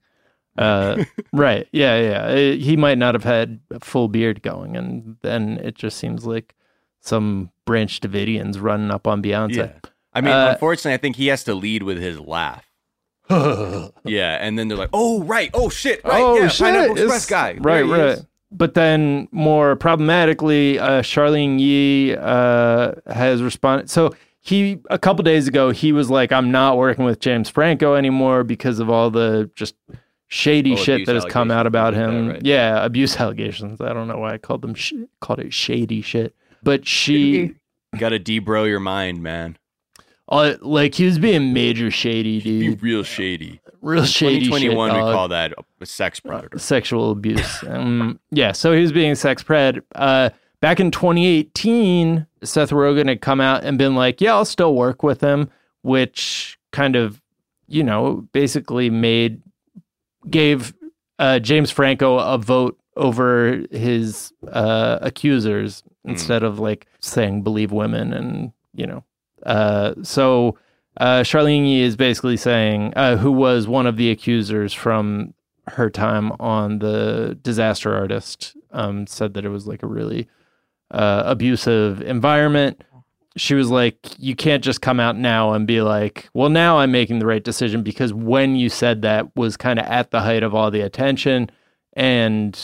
Uh, 0.59 1.05
right. 1.33 1.67
Yeah. 1.73 2.01
Yeah. 2.01 2.23
Uh, 2.25 2.37
He 2.57 2.77
might 2.77 2.99
not 2.99 3.15
have 3.15 3.25
had 3.25 3.61
a 3.71 3.81
full 3.81 4.09
beard 4.09 4.43
going. 4.43 4.77
And 4.77 5.17
then 5.23 5.59
it 5.63 5.75
just 5.75 5.97
seems 5.99 6.27
like 6.27 6.55
some 7.01 7.51
Branch 7.65 8.01
Davidians 8.01 8.61
running 8.61 8.91
up 8.91 9.07
on 9.07 9.23
Beyonce. 9.23 9.57
yeah 9.57 9.73
i 10.17 10.21
mean 10.21 10.33
Uh, 10.33 10.51
unfortunately 10.53 10.95
i 10.95 10.97
think 10.97 11.17
he 11.17 11.29
has 11.29 11.45
to 11.45 11.55
lead 11.55 11.83
with 11.83 11.99
his 11.99 12.19
laugh 12.19 12.65
yeah 13.31 14.39
and 14.41 14.59
then 14.59 14.69
they're 14.69 14.79
like 14.79 14.91
oh 14.93 15.23
right 15.25 15.51
oh 15.55 15.69
shit 15.69 16.03
right 16.05 16.23
oh 16.23 16.37
yeah 16.37 16.49
shit! 16.49 16.67
pineapple 16.67 16.97
express 16.97 17.27
guy 17.27 17.57
right, 17.61 17.83
right. 17.85 18.01
is. 18.11 18.27
But 18.53 18.75
then, 18.75 19.27
more 19.33 19.75
problematically, 19.75 20.79
uh, 20.79 21.03
Charlene 21.03 21.59
Yi 21.59 22.15
uh, 22.17 22.93
has 23.13 23.43
responded. 23.43 23.91
So 23.91 24.15
he 24.41 24.79
a 24.89 24.99
couple 25.01 25.25
days 25.25 25.49
ago 25.49 25.73
he 25.73 25.91
was 25.91 26.09
like, 26.11 26.31
"I'm 26.31 26.53
not 26.53 26.77
working 26.79 27.05
with 27.05 27.19
James 27.19 27.49
Franco 27.51 27.95
anymore 27.95 28.45
because 28.45 28.79
of 28.79 28.89
all 28.89 29.11
the 29.11 29.51
just 29.57 29.75
shady 30.29 30.75
Oh, 30.75 30.77
shit 30.77 31.07
that 31.07 31.17
has 31.17 31.25
come 31.25 31.51
out 31.51 31.67
about 31.67 31.93
him." 31.95 32.29
that, 32.29 32.33
right? 32.35 32.47
Yeah, 32.47 32.85
abuse 32.85 33.17
allegations. 33.21 33.81
I 33.81 33.93
don't 33.93 34.07
know 34.07 34.19
why 34.19 34.35
I 34.35 34.39
called 34.39 34.63
them 34.63 34.75
sh- 34.75 34.95
called 35.21 35.41
it 35.41 35.53
shady 35.53 36.01
shit, 36.01 36.35
but 36.63 36.87
she. 36.87 37.57
Gotta 37.99 38.21
debro 38.21 38.69
your 38.69 38.81
mind, 38.81 39.23
man. 39.25 39.59
Uh, 40.29 40.55
like 40.61 40.95
he 40.95 41.05
was 41.05 41.19
being 41.19 41.53
major 41.53 41.91
shady, 41.91 42.41
Be 42.41 42.69
dude. 42.69 42.83
real 42.83 43.03
shady. 43.05 43.61
Real 43.81 44.05
shady 44.05 44.41
shit. 44.41 44.45
2021, 44.47 44.93
we 44.95 44.99
call 45.01 45.29
that 45.29 45.53
a 45.81 45.87
sex 45.87 46.19
predator. 46.19 46.59
sexual 46.59 47.13
abuse. 47.13 47.63
um, 47.69 48.19
yeah, 48.33 48.51
so 48.53 48.73
he 48.73 48.81
was 48.81 48.91
being 48.93 49.15
sex 49.15 49.45
pred. 49.45 49.83
Uh, 49.95 50.31
back 50.61 50.81
in 50.81 50.91
2018, 50.91 52.27
Seth 52.43 52.71
Rogen 52.71 53.09
had 53.09 53.21
come 53.21 53.41
out 53.41 53.63
and 53.63 53.79
been 53.79 53.95
like, 53.95 54.21
"Yeah, 54.21 54.35
I'll 54.35 54.45
still 54.45 54.75
work 54.75 55.03
with 55.05 55.21
him," 55.21 55.49
which 55.83 56.59
kind 56.73 56.97
of, 56.97 57.23
you 57.69 57.85
know, 57.85 58.27
basically 58.33 58.91
made 58.91 59.41
gave 60.29 60.75
uh, 61.21 61.39
James 61.39 61.71
Franco 61.71 62.19
a 62.19 62.37
vote 62.39 62.77
over 62.97 63.63
his 63.71 64.33
uh, 64.51 64.99
accusers 65.03 65.85
instead 66.05 66.43
of 66.43 66.59
like 66.59 66.87
saying 67.01 67.43
believe 67.43 67.71
women 67.71 68.13
and 68.13 68.53
you 68.75 68.87
know. 68.89 69.05
Uh, 69.47 69.95
so 70.03 70.59
uh, 70.99 71.21
Charlene 71.21 71.81
is 71.81 71.97
basically 71.97 72.37
saying, 72.37 72.93
uh, 72.97 73.17
who 73.17 73.33
was 73.33 73.67
one 73.67 73.87
of 73.87 73.97
the 73.97 74.11
accusers 74.11 74.75
from 74.75 75.33
her 75.69 75.89
time 75.91 76.33
on 76.39 76.81
the 76.81 77.39
Disaster 77.43 77.95
Artist, 77.95 78.57
um, 78.73 79.07
said 79.07 79.35
that 79.35 79.45
it 79.45 79.49
was 79.49 79.67
like 79.67 79.83
a 79.83 79.87
really 79.87 80.29
uh, 80.91 81.23
abusive 81.27 82.03
environment. 82.03 82.83
She 83.37 83.55
was 83.55 83.71
like, 83.71 83.99
you 84.19 84.35
can't 84.35 84.65
just 84.65 84.81
come 84.81 84.99
out 84.99 85.17
now 85.17 85.53
and 85.53 85.67
be 85.67 85.83
like, 85.83 86.29
well, 86.33 86.49
now 86.49 86.79
I'm 86.79 86.91
making 86.91 87.19
the 87.19 87.27
right 87.27 87.45
decision 87.45 87.83
because 87.83 88.13
when 88.13 88.57
you 88.57 88.69
said 88.69 89.03
that 89.03 89.35
was 89.37 89.57
kind 89.57 89.79
of 89.79 89.85
at 89.87 90.11
the 90.11 90.21
height 90.21 90.43
of 90.43 90.55
all 90.55 90.71
the 90.71 90.81
attention. 90.81 91.51
And 91.93 92.59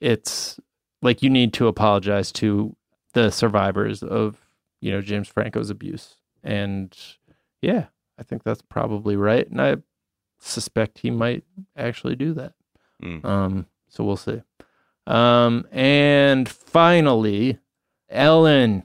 it's 0.00 0.60
like 1.00 1.22
you 1.22 1.30
need 1.30 1.52
to 1.54 1.66
apologize 1.66 2.30
to 2.32 2.76
the 3.14 3.30
survivors 3.30 4.02
of, 4.02 4.36
you 4.80 4.92
know, 4.92 5.00
James 5.00 5.28
Franco's 5.28 5.70
abuse. 5.70 6.16
And 6.44 6.96
yeah, 7.60 7.86
I 8.18 8.22
think 8.22 8.42
that's 8.44 8.62
probably 8.62 9.16
right. 9.16 9.48
And 9.48 9.60
I 9.60 9.76
suspect 10.40 10.98
he 10.98 11.10
might 11.10 11.44
actually 11.76 12.16
do 12.16 12.32
that. 12.34 12.52
Mm. 13.02 13.24
Um, 13.24 13.66
so 13.88 14.04
we'll 14.04 14.16
see. 14.16 14.42
Um, 15.06 15.66
and 15.72 16.48
finally, 16.48 17.58
Ellen 18.08 18.84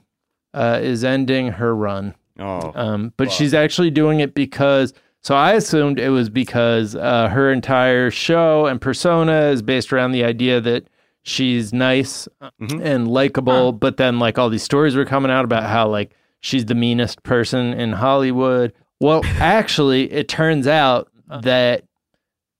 uh, 0.54 0.80
is 0.82 1.04
ending 1.04 1.48
her 1.52 1.74
run. 1.74 2.14
Oh, 2.38 2.72
Um, 2.74 3.12
but 3.16 3.28
Wow. 3.28 3.32
she's 3.34 3.54
actually 3.54 3.90
doing 3.90 4.20
it 4.20 4.34
because. 4.34 4.92
So 5.20 5.34
I 5.34 5.54
assumed 5.54 5.98
it 5.98 6.10
was 6.10 6.30
because 6.30 6.94
uh, 6.94 7.28
her 7.28 7.52
entire 7.52 8.08
show 8.10 8.66
and 8.66 8.80
persona 8.80 9.48
is 9.50 9.62
based 9.62 9.92
around 9.92 10.12
the 10.12 10.22
idea 10.24 10.60
that 10.60 10.88
she's 11.22 11.72
nice 11.72 12.28
Mhm. 12.60 12.80
and 12.82 13.08
likable. 13.08 13.72
But 13.72 13.96
then, 13.96 14.20
like 14.20 14.38
all 14.38 14.48
these 14.48 14.62
stories 14.62 14.94
were 14.94 15.04
coming 15.04 15.30
out 15.32 15.44
about 15.44 15.64
how 15.64 15.88
like 15.88 16.14
she's 16.40 16.66
the 16.66 16.74
meanest 16.74 17.22
person 17.22 17.72
in 17.74 17.92
Hollywood. 17.92 18.72
Well, 19.00 19.22
actually, 19.38 20.10
it 20.12 20.28
turns 20.28 20.66
out 20.66 21.08
that 21.42 21.84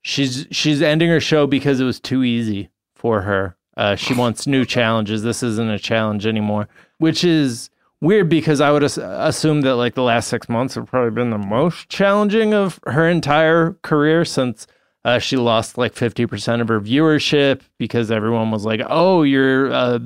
she's 0.01 0.47
she's 0.51 0.81
ending 0.81 1.09
her 1.09 1.19
show 1.19 1.47
because 1.47 1.79
it 1.79 1.85
was 1.85 1.99
too 1.99 2.23
easy 2.23 2.69
for 2.95 3.21
her. 3.21 3.55
Uh, 3.77 3.95
she 3.95 4.13
wants 4.15 4.47
new 4.47 4.65
challenges. 4.65 5.23
This 5.23 5.43
isn't 5.43 5.69
a 5.69 5.79
challenge 5.79 6.25
anymore, 6.25 6.67
which 6.97 7.23
is 7.23 7.69
weird 8.01 8.29
because 8.29 8.61
I 8.61 8.71
would 8.71 8.83
as- 8.83 8.97
assume 8.97 9.61
that 9.61 9.75
like 9.75 9.95
the 9.95 10.03
last 10.03 10.27
six 10.29 10.47
months 10.47 10.75
have 10.75 10.87
probably 10.87 11.11
been 11.11 11.31
the 11.31 11.37
most 11.37 11.89
challenging 11.89 12.53
of 12.53 12.79
her 12.87 13.07
entire 13.09 13.73
career 13.81 14.23
since 14.23 14.67
uh, 15.05 15.19
she 15.19 15.37
lost 15.37 15.77
like 15.77 15.93
fifty 15.93 16.25
percent 16.25 16.61
of 16.61 16.67
her 16.67 16.79
viewership 16.79 17.61
because 17.77 18.11
everyone 18.11 18.51
was 18.51 18.65
like, 18.65 18.81
"Oh, 18.87 19.23
you're 19.23 19.71
uh, 19.71 19.99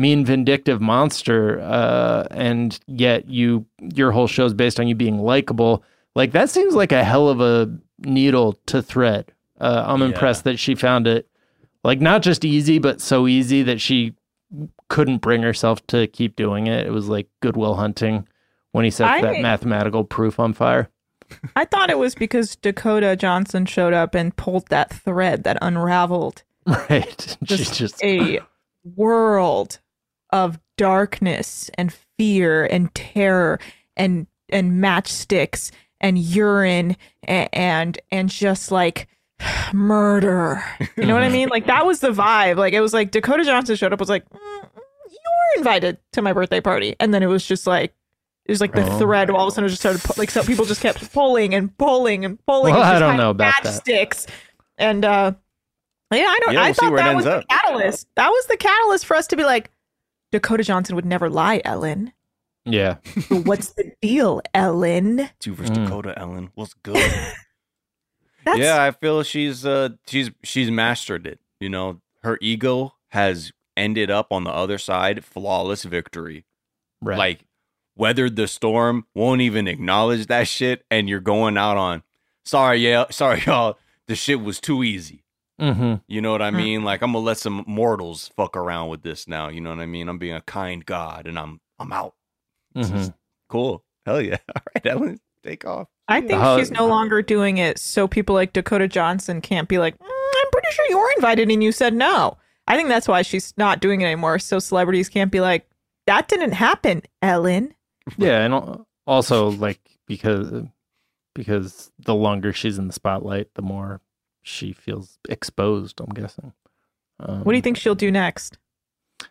mean, 0.00 0.24
vindictive 0.24 0.80
monster, 0.80 1.60
uh, 1.60 2.26
and 2.30 2.78
yet 2.86 3.28
you 3.28 3.64
your 3.80 4.10
whole 4.12 4.26
show 4.26 4.44
is 4.44 4.54
based 4.54 4.80
on 4.80 4.88
you 4.88 4.94
being 4.94 5.18
likable. 5.18 5.84
Like 6.14 6.32
that 6.32 6.50
seems 6.50 6.74
like 6.74 6.92
a 6.92 7.04
hell 7.04 7.28
of 7.28 7.40
a 7.40 7.72
needle 8.00 8.54
to 8.66 8.82
thread. 8.82 9.32
Uh, 9.60 9.84
I'm 9.86 10.00
Yeah. 10.00 10.06
impressed 10.08 10.44
that 10.44 10.58
she 10.58 10.74
found 10.74 11.06
it 11.06 11.28
like 11.84 12.00
not 12.00 12.22
just 12.22 12.44
easy, 12.44 12.78
but 12.78 13.00
so 13.00 13.26
easy 13.28 13.62
that 13.62 13.80
she 13.80 14.14
couldn't 14.88 15.18
bring 15.18 15.42
herself 15.42 15.84
to 15.88 16.06
keep 16.08 16.36
doing 16.36 16.66
it. 16.66 16.86
It 16.86 16.90
was 16.92 17.08
like 17.08 17.28
Goodwill 17.40 17.74
Hunting 17.74 18.26
when 18.72 18.84
he 18.84 18.90
set 18.90 19.08
I- 19.08 19.20
that 19.22 19.40
mathematical 19.42 20.04
proof 20.04 20.38
on 20.40 20.52
fire. 20.54 20.88
I 21.56 21.64
thought 21.64 21.90
it 21.90 21.98
was 21.98 22.14
because 22.14 22.54
Dakota 22.56 23.16
Johnson 23.16 23.64
showed 23.66 23.94
up 23.94 24.14
and 24.14 24.36
pulled 24.36 24.68
that 24.68 24.92
thread 24.92 25.44
that 25.44 25.56
unraveled 25.62 26.42
Right. 26.66 27.36
She 27.46 27.56
just, 27.56 27.74
just 27.74 28.04
a 28.04 28.40
world 28.94 29.78
of 30.30 30.58
darkness 30.76 31.70
and 31.78 31.92
fear 32.18 32.64
and 32.64 32.94
terror 32.94 33.58
and 33.96 34.26
and 34.50 34.72
matchsticks 34.82 35.70
and 36.00 36.18
urine 36.18 36.96
and 37.24 37.48
and, 37.52 37.98
and 38.10 38.28
just 38.28 38.70
like 38.70 39.08
murder. 39.72 40.62
You 40.96 41.06
know 41.06 41.14
what 41.14 41.22
I 41.22 41.28
mean? 41.28 41.48
Like 41.48 41.66
that 41.66 41.86
was 41.86 42.00
the 42.00 42.10
vibe. 42.10 42.56
Like 42.56 42.72
it 42.74 42.80
was 42.80 42.92
like 42.94 43.10
Dakota 43.10 43.44
Johnson 43.44 43.76
showed 43.76 43.92
up 43.92 44.00
was 44.00 44.08
like, 44.08 44.28
"Mm, 44.30 44.38
you 45.10 45.18
were 45.26 45.58
invited 45.58 45.98
to 46.12 46.22
my 46.22 46.32
birthday 46.32 46.60
party, 46.60 46.96
and 47.00 47.12
then 47.14 47.22
it 47.22 47.26
was 47.28 47.44
just 47.44 47.66
like. 47.66 47.92
It 48.46 48.52
was 48.52 48.60
like 48.60 48.74
the 48.74 48.84
Oh. 48.86 48.98
thread 48.98 49.30
all 49.30 49.46
of 49.46 49.52
a 49.52 49.54
sudden 49.54 49.70
just 49.70 49.80
started 49.80 50.02
like 50.18 50.30
so 50.30 50.42
people 50.42 50.66
just 50.66 50.82
kept 50.82 51.10
pulling 51.14 51.54
and 51.54 51.74
pulling 51.78 52.26
and 52.26 52.38
pulling. 52.44 52.74
Well, 52.74 52.82
It's 52.82 52.90
I 52.90 52.98
don't 52.98 53.16
know 53.16 53.30
of 53.30 53.36
about 53.36 53.54
that. 53.62 53.82
matchsticks. 53.82 54.26
And 54.76 55.02
uh 55.02 55.32
yeah, 56.12 56.26
I 56.28 56.38
don't 56.44 56.52
Yeah, 56.52 56.60
I 56.60 56.64
we'll 56.66 56.74
see 56.74 56.80
thought 56.80 56.96
that 56.96 57.16
was 57.16 57.24
ends 57.24 57.46
the 57.48 57.54
catalyst. 57.54 58.06
That 58.16 58.28
was 58.28 58.44
the 58.44 58.58
catalyst 58.58 59.06
for 59.06 59.16
us 59.16 59.26
to 59.28 59.36
be 59.36 59.44
like, 59.44 59.70
Dakota 60.34 60.64
Johnson 60.64 60.96
would 60.96 61.04
never 61.06 61.30
lie, 61.30 61.62
Ellen. 61.64 62.12
yeah. 62.64 62.96
What's 63.28 63.72
the 63.74 63.92
deal, 64.02 64.42
Ellen? 64.52 65.30
Two 65.38 65.54
versus 65.54 65.76
Mm. 65.76 65.84
Dakota 65.84 66.14
Ellen. 66.18 66.50
What's 66.54 66.74
good? 66.74 67.12
Yeah, 68.56 68.82
I 68.82 68.90
feel 68.90 69.22
she's 69.22 69.64
uh 69.64 69.90
she's 70.06 70.30
she's 70.42 70.70
mastered 70.70 71.26
it. 71.26 71.40
You 71.60 71.70
know, 71.70 72.00
her 72.22 72.36
ego 72.42 72.94
has 73.08 73.52
ended 73.74 74.10
up 74.10 74.32
on 74.32 74.44
the 74.44 74.50
other 74.50 74.76
side, 74.76 75.24
flawless 75.24 75.84
victory. 75.84 76.44
Right. 77.00 77.16
Like 77.16 77.46
weathered 77.96 78.36
the 78.36 78.46
storm, 78.46 79.06
won't 79.14 79.40
even 79.40 79.66
acknowledge 79.66 80.26
that 80.26 80.46
shit, 80.46 80.84
and 80.90 81.08
you're 81.08 81.20
going 81.20 81.56
out 81.56 81.78
on 81.78 82.02
sorry, 82.44 82.78
yeah, 82.86 83.06
sorry, 83.10 83.40
y'all. 83.46 83.78
The 84.08 84.14
shit 84.14 84.42
was 84.42 84.60
too 84.60 84.84
easy. 84.84 85.23
Mm-hmm. 85.60 85.94
You 86.06 86.20
know 86.20 86.32
what 86.32 86.42
I 86.42 86.50
mean? 86.50 86.84
Like 86.84 87.02
I'm 87.02 87.12
gonna 87.12 87.24
let 87.24 87.38
some 87.38 87.64
mortals 87.66 88.30
fuck 88.36 88.56
around 88.56 88.88
with 88.88 89.02
this 89.02 89.28
now. 89.28 89.48
You 89.48 89.60
know 89.60 89.70
what 89.70 89.80
I 89.80 89.86
mean? 89.86 90.08
I'm 90.08 90.18
being 90.18 90.34
a 90.34 90.40
kind 90.40 90.84
God, 90.84 91.26
and 91.26 91.38
I'm 91.38 91.60
I'm 91.78 91.92
out. 91.92 92.14
Mm-hmm. 92.76 92.96
is 92.96 93.12
cool. 93.48 93.84
Hell 94.06 94.20
yeah! 94.20 94.38
All 94.56 94.62
right, 94.74 94.86
Ellen, 94.86 95.20
take 95.42 95.64
off. 95.64 95.88
I 96.08 96.20
think 96.20 96.40
How- 96.40 96.58
she's 96.58 96.70
no 96.70 96.86
longer 96.86 97.22
doing 97.22 97.58
it 97.58 97.78
so 97.78 98.06
people 98.06 98.34
like 98.34 98.52
Dakota 98.52 98.88
Johnson 98.88 99.40
can't 99.40 99.68
be 99.68 99.78
like, 99.78 99.98
"Mm, 99.98 100.06
I'm 100.08 100.50
pretty 100.50 100.68
sure 100.72 100.86
you 100.88 100.98
were 100.98 101.12
invited 101.16 101.50
and 101.50 101.62
you 101.62 101.72
said 101.72 101.94
no. 101.94 102.36
I 102.66 102.76
think 102.76 102.88
that's 102.88 103.08
why 103.08 103.22
she's 103.22 103.54
not 103.56 103.80
doing 103.80 104.00
it 104.00 104.06
anymore. 104.06 104.38
So 104.38 104.58
celebrities 104.58 105.08
can't 105.08 105.30
be 105.30 105.40
like, 105.40 105.68
that 106.06 106.28
didn't 106.28 106.52
happen, 106.52 107.02
Ellen. 107.22 107.74
Yeah, 108.16 108.44
and 108.44 108.84
also 109.06 109.50
like 109.50 109.80
because 110.06 110.64
because 111.34 111.90
the 111.98 112.14
longer 112.14 112.52
she's 112.52 112.78
in 112.78 112.86
the 112.86 112.92
spotlight, 112.92 113.54
the 113.54 113.62
more 113.62 114.00
she 114.44 114.72
feels 114.72 115.18
exposed. 115.28 116.00
I'm 116.00 116.14
guessing. 116.14 116.52
Um, 117.18 117.42
What 117.42 117.52
do 117.52 117.56
you 117.56 117.62
think 117.62 117.76
she'll 117.76 117.94
do 117.96 118.10
next? 118.12 118.58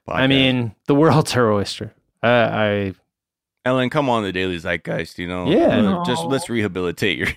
I 0.07 0.27
mean, 0.27 0.75
the 0.87 0.95
world's 0.95 1.31
her 1.33 1.51
oyster. 1.53 1.93
I, 2.21 2.29
I 2.29 2.93
Ellen, 3.65 3.89
come 3.89 4.09
on 4.09 4.23
the 4.23 4.31
Daily 4.33 4.57
Zeitgeist. 4.57 5.17
You 5.19 5.27
know, 5.27 5.49
Yeah. 5.49 5.99
Uh, 5.99 6.03
just 6.05 6.25
let's 6.25 6.49
rehabilitate 6.49 7.17
your. 7.17 7.27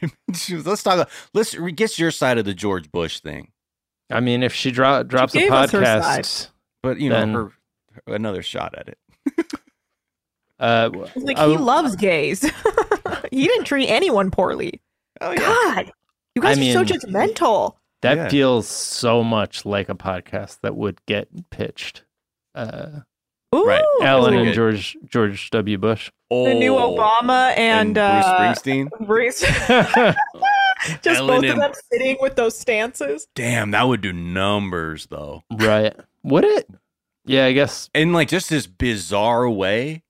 let's 0.64 0.83
talk. 0.83 1.09
Let's 1.35 1.54
re- 1.54 1.71
get 1.73 1.99
your 1.99 2.11
side 2.11 2.38
of 2.38 2.45
the 2.45 2.54
George 2.54 2.90
Bush 2.90 3.21
thing. 3.21 3.52
I 4.11 4.21
mean, 4.21 4.42
if 4.42 4.52
she 4.54 4.71
dro- 4.71 5.02
drops 5.02 5.35
a 5.35 5.38
gave 5.38 5.52
us 5.52 5.71
her 5.73 5.80
podcast, 5.82 6.49
But 6.82 6.99
you 6.99 7.10
know, 7.10 7.21
Then- 7.21 7.34
her, 7.34 7.52
another 8.06 8.43
shot 8.43 8.75
at 8.76 8.89
it. 8.89 8.99
uh, 10.58 10.91
It's 10.95 11.17
like 11.25 11.39
I- 11.39 11.49
he 11.49 11.56
loves 11.56 11.95
gays. 11.97 12.41
he 13.30 13.47
didn't 13.47 13.65
treat 13.65 13.89
anyone 13.89 14.30
poorly. 14.30 14.80
Oh 15.21 15.34
God, 15.36 15.93
you 16.36 16.42
guys 16.42 16.58
I 16.58 16.68
are 16.70 16.72
so 16.72 16.84
judgmental. 16.84 17.75
that 18.02 18.16
Yeah. 18.16 18.28
feels 18.28 18.68
so 18.68 19.25
much 19.25 19.64
like 19.64 19.88
a 19.88 19.94
podcast 19.94 20.60
that 20.60 20.76
would 20.76 21.04
get 21.06 21.28
pitched. 21.50 22.04
Uh, 22.54 23.00
Ooh, 23.54 23.64
Right. 23.66 23.82
Ellen 24.02 24.34
and 24.34 24.44
good. 24.46 24.54
George 24.54 24.96
George 25.08 25.50
W. 25.50 25.78
Bush. 25.78 26.10
the 26.30 26.54
new 26.54 26.76
Oh, 26.76 26.96
Obama 26.96 27.56
and, 27.56 27.94
Bruce 27.94 28.04
uh, 28.04 28.54
Springsteen. 28.54 28.88
Bruce. 29.06 29.40
Just 31.02 31.20
Ellen 31.20 31.40
both 31.42 31.50
of 31.50 31.56
them 31.58 31.72
sitting 31.92 32.16
with 32.20 32.36
those 32.36 32.56
stances. 32.58 33.26
Damn, 33.34 33.70
that 33.72 33.84
would 33.88 34.00
do 34.02 34.12
numbers 34.12 35.06
though. 35.06 35.42
right? 35.52 35.94
Would 36.22 36.44
it? 36.44 36.68
Yeah, 37.25 37.46
I 37.46 37.52
guess. 37.52 37.88
In 37.94 38.12
like 38.12 38.28
just 38.28 38.50
this 38.50 38.66
bizarre 38.66 39.49
way. 39.49 40.02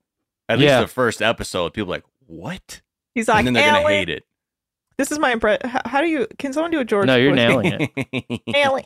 At 0.49 0.59
least 0.59 0.79
the 0.81 0.87
first 0.87 1.23
episode, 1.23 1.73
people 1.75 1.93
are 1.93 1.97
like, 1.97 2.05
what? 2.27 2.81
He's 3.15 3.27
like, 3.29 3.39
and 3.39 3.47
then 3.49 3.55
they're 3.55 3.69
Ellen, 3.69 3.83
gonna 3.83 3.95
hate 3.95 4.09
it. 4.11 4.25
This 4.99 5.11
is 5.13 5.19
my 5.19 5.33
impression. 5.33 5.69
How, 5.69 5.81
how 5.87 6.01
do 6.01 6.07
you? 6.09 6.27
Can 6.39 6.53
someone 6.53 6.71
do 6.71 6.81
a 6.81 6.85
George? 6.85 7.07
No, 7.07 7.17
you're 7.17 7.33
Bush? 7.33 7.37
nailing 7.39 7.91
it. 7.97 8.41
Ellen, 8.55 8.85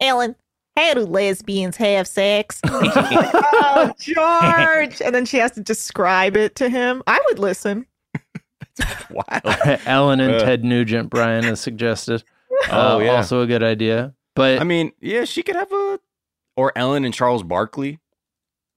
Ellen, 0.00 0.36
how 0.76 0.94
do 0.94 1.00
lesbians 1.04 1.76
have 1.76 2.06
sex? 2.06 2.60
oh, 2.66 3.92
George, 3.98 5.00
and 5.02 5.14
then 5.14 5.24
she 5.26 5.38
has 5.38 5.52
to 5.52 5.60
describe 5.60 6.36
it 6.36 6.54
to 6.56 6.68
him. 6.68 7.02
I 7.06 7.20
would 7.28 7.38
listen. 7.38 7.86
wow. 9.10 9.40
Ellen 9.86 10.20
and 10.20 10.34
Uh. 10.36 10.44
Ted 10.44 10.64
Nugent, 10.64 11.10
Brian 11.10 11.44
has 11.44 11.60
suggested. 11.60 12.24
Oh, 12.70 12.96
Uh, 12.96 12.98
yeah. 12.98 13.10
also 13.16 13.40
a 13.42 13.46
good 13.46 13.62
idea. 13.62 14.14
But 14.34 14.60
I 14.60 14.64
mean, 14.64 14.92
yeah, 15.00 15.24
she 15.24 15.42
could 15.42 15.56
have 15.56 15.70
a 15.72 15.98
or 16.56 16.72
Ellen 16.76 17.04
and 17.04 17.12
Charles 17.14 17.42
Barkley. 17.42 17.98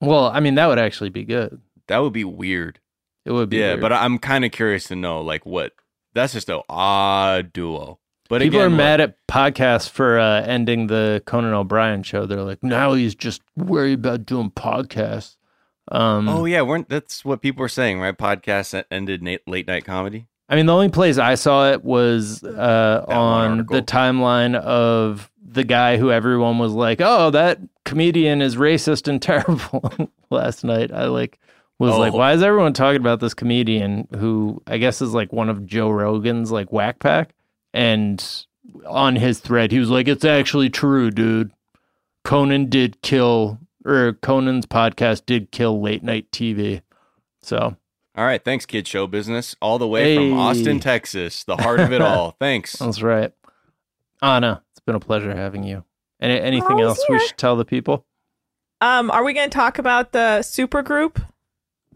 well, 0.02 0.26
I 0.28 0.40
mean, 0.40 0.56
that 0.56 0.68
would 0.68 0.80
actually 0.80 1.10
be 1.10 1.24
good. 1.26 1.62
That 1.88 2.00
would 2.00 2.14
be 2.14 2.24
weird. 2.24 2.80
It 3.26 3.32
would 3.32 3.50
be. 3.50 3.58
yeah, 3.58 3.70
weird. 3.72 3.82
but 3.82 3.94
I'm 3.94 4.18
kind 4.20 4.44
of 4.46 4.52
curious 4.52 4.86
to 4.86 4.96
know 4.96 5.22
like 5.22 5.46
what. 5.46 5.74
That's 6.14 6.34
just 6.34 6.50
an 6.50 6.62
odd 6.70 7.54
duo. 7.54 8.00
But 8.30 8.42
people 8.42 8.60
again, 8.62 8.74
are 8.74 8.76
mad 8.76 9.02
at 9.02 9.28
podcasts 9.28 9.90
for 9.90 10.18
uh, 10.18 10.42
ending 10.42 10.88
the 10.88 11.22
Conan 11.26 11.54
O'Brien 11.54 12.04
show. 12.04 12.26
They're 12.26 12.42
like, 12.44 12.64
now 12.64 12.94
he's 12.94 13.16
just 13.16 13.42
worried 13.56 14.00
about 14.00 14.26
doing 14.26 14.50
podcasts. 14.50 15.36
Um, 15.92 16.30
Oh 16.30 16.46
yeah, 16.46 16.62
weren't 16.62 16.88
that's 16.88 17.26
what 17.26 17.42
people 17.42 17.62
were 17.62 17.70
saying, 17.70 18.00
right? 18.00 18.18
Podcasts 18.18 18.82
ended 18.90 19.22
na- 19.22 19.38
late 19.46 19.68
night 19.68 19.86
comedy. 19.86 20.28
I 20.48 20.56
mean, 20.56 20.66
the 20.66 20.74
only 20.74 20.90
place 20.90 21.18
I 21.18 21.36
saw 21.36 21.72
it 21.72 21.84
was 21.84 22.44
uh, 22.44 23.06
on 23.08 23.60
the 23.70 23.82
timeline 23.82 24.56
of 24.56 25.30
the 25.46 25.64
guy 25.64 25.98
who 25.98 26.12
everyone 26.12 26.58
was 26.58 26.72
like, 26.72 27.00
"Oh, 27.02 27.32
that 27.32 27.60
comedian 27.86 28.42
is 28.42 28.56
racist 28.56 29.08
and 29.08 29.22
terrible." 29.22 29.92
Last 30.30 30.64
night, 30.64 30.92
I 30.92 31.06
like 31.08 31.40
was 31.84 31.98
like, 31.98 32.14
Oh. 32.14 32.18
"Why 32.18 32.34
is 32.34 32.42
everyone 32.44 32.74
talking 32.74 33.00
about 33.02 33.20
this 33.20 33.34
comedian 33.34 34.08
who 34.18 34.62
I 34.68 34.78
guess 34.78 35.02
is 35.02 35.14
like 35.14 35.32
one 35.34 35.50
of 35.50 35.66
Joe 35.66 35.90
Rogan's 35.90 36.52
like 36.52 36.72
whack 36.72 37.00
pack?" 37.00 37.34
And 37.74 38.24
on 38.88 39.16
his 39.16 39.40
thread, 39.40 39.72
he 39.72 39.80
was 39.80 39.90
like, 39.90 40.08
"It's 40.08 40.26
actually 40.26 40.70
true, 40.70 41.12
dude. 41.12 41.52
Conan 42.24 42.70
did 42.70 43.02
kill, 43.02 43.60
or 43.86 44.14
Conan's 44.14 44.66
podcast 44.66 45.26
did 45.26 45.52
kill 45.52 45.82
late 45.82 46.04
night 46.04 46.32
TV." 46.32 46.82
So 47.42 47.76
All 48.16 48.26
right, 48.26 48.44
thanks, 48.44 48.66
kid 48.66 48.88
show 48.88 49.08
business, 49.08 49.56
all 49.62 49.80
the 49.80 49.88
way 49.88 50.16
Hey. 50.16 50.30
from 50.30 50.38
Austin, 50.40 50.80
Texas, 50.80 51.44
the 51.44 51.58
heart 51.58 51.80
of 51.80 51.92
it 51.92 52.02
all. 52.02 52.36
Thanks. 52.40 52.74
That's 52.78 53.02
right. 53.02 53.32
Anna, 54.22 54.62
it's 54.72 54.80
been 54.86 54.96
a 54.96 55.00
pleasure 55.00 55.36
having 55.36 55.64
you. 55.64 55.84
Any, 56.22 56.40
anything 56.40 56.72
Always 56.74 56.86
else 57.00 57.06
we 57.10 57.20
should 57.20 57.38
tell 57.38 57.56
the 57.58 57.66
people? 57.66 58.06
Um, 58.80 59.12
are 59.12 59.24
we 59.26 59.34
going 59.34 59.50
to 59.50 59.54
talk 59.54 59.80
about 59.80 60.12
the 60.14 60.42
super 60.42 60.82
group? 60.82 61.20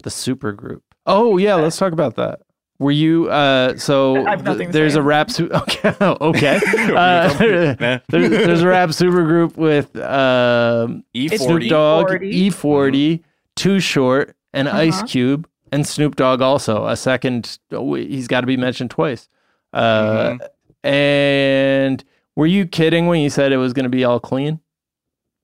The 0.04 0.10
super 0.10 0.52
group. 0.52 0.84
Oh 1.06 1.38
yeah, 1.38 1.56
let's 1.56 1.78
talk 1.78 1.94
about 1.94 2.16
that. 2.16 2.42
Were 2.80 2.92
you 2.92 3.28
uh 3.30 3.76
so 3.78 4.26
I 4.28 4.32
have 4.32 4.44
nothing 4.44 4.68
th- 4.68 4.74
there's 4.74 4.96
a 4.96 5.02
rap 5.02 5.32
su- 5.32 5.50
okay 5.54 5.94
okay 6.02 6.58
uh, 6.96 7.34
there's, 8.10 8.30
there's 8.30 8.62
a 8.62 8.68
rap 8.68 8.94
super 8.94 9.24
group 9.24 9.58
with 9.58 9.96
um 9.96 11.04
E40. 11.16 11.38
Snoop 11.40 11.70
Dogg, 11.70 12.08
E40. 12.10 12.52
E40, 12.52 13.24
Too 13.56 13.80
Short, 13.80 14.36
and 14.54 14.70
Ice 14.70 14.98
Uh-huh. 14.98 15.08
Cube, 15.08 15.50
and 15.72 15.88
Snoop 15.88 16.16
Dogg 16.18 16.42
also 16.42 16.86
a 16.86 16.96
second. 16.96 17.58
oh, 17.72 17.96
He's 17.96 18.28
got 18.28 18.42
to 18.42 18.48
be 18.48 18.58
mentioned 18.58 18.92
twice. 18.92 19.28
Uh, 19.74 20.38
Mm-hmm. 20.38 20.46
And 20.88 22.04
were 22.36 22.46
you 22.46 22.66
kidding 22.66 23.08
when 23.08 23.20
you 23.22 23.30
said 23.30 23.52
it 23.52 23.58
was 23.58 23.74
going 23.74 23.84
to 23.84 23.90
be 23.90 24.04
all 24.06 24.20
clean? 24.20 24.60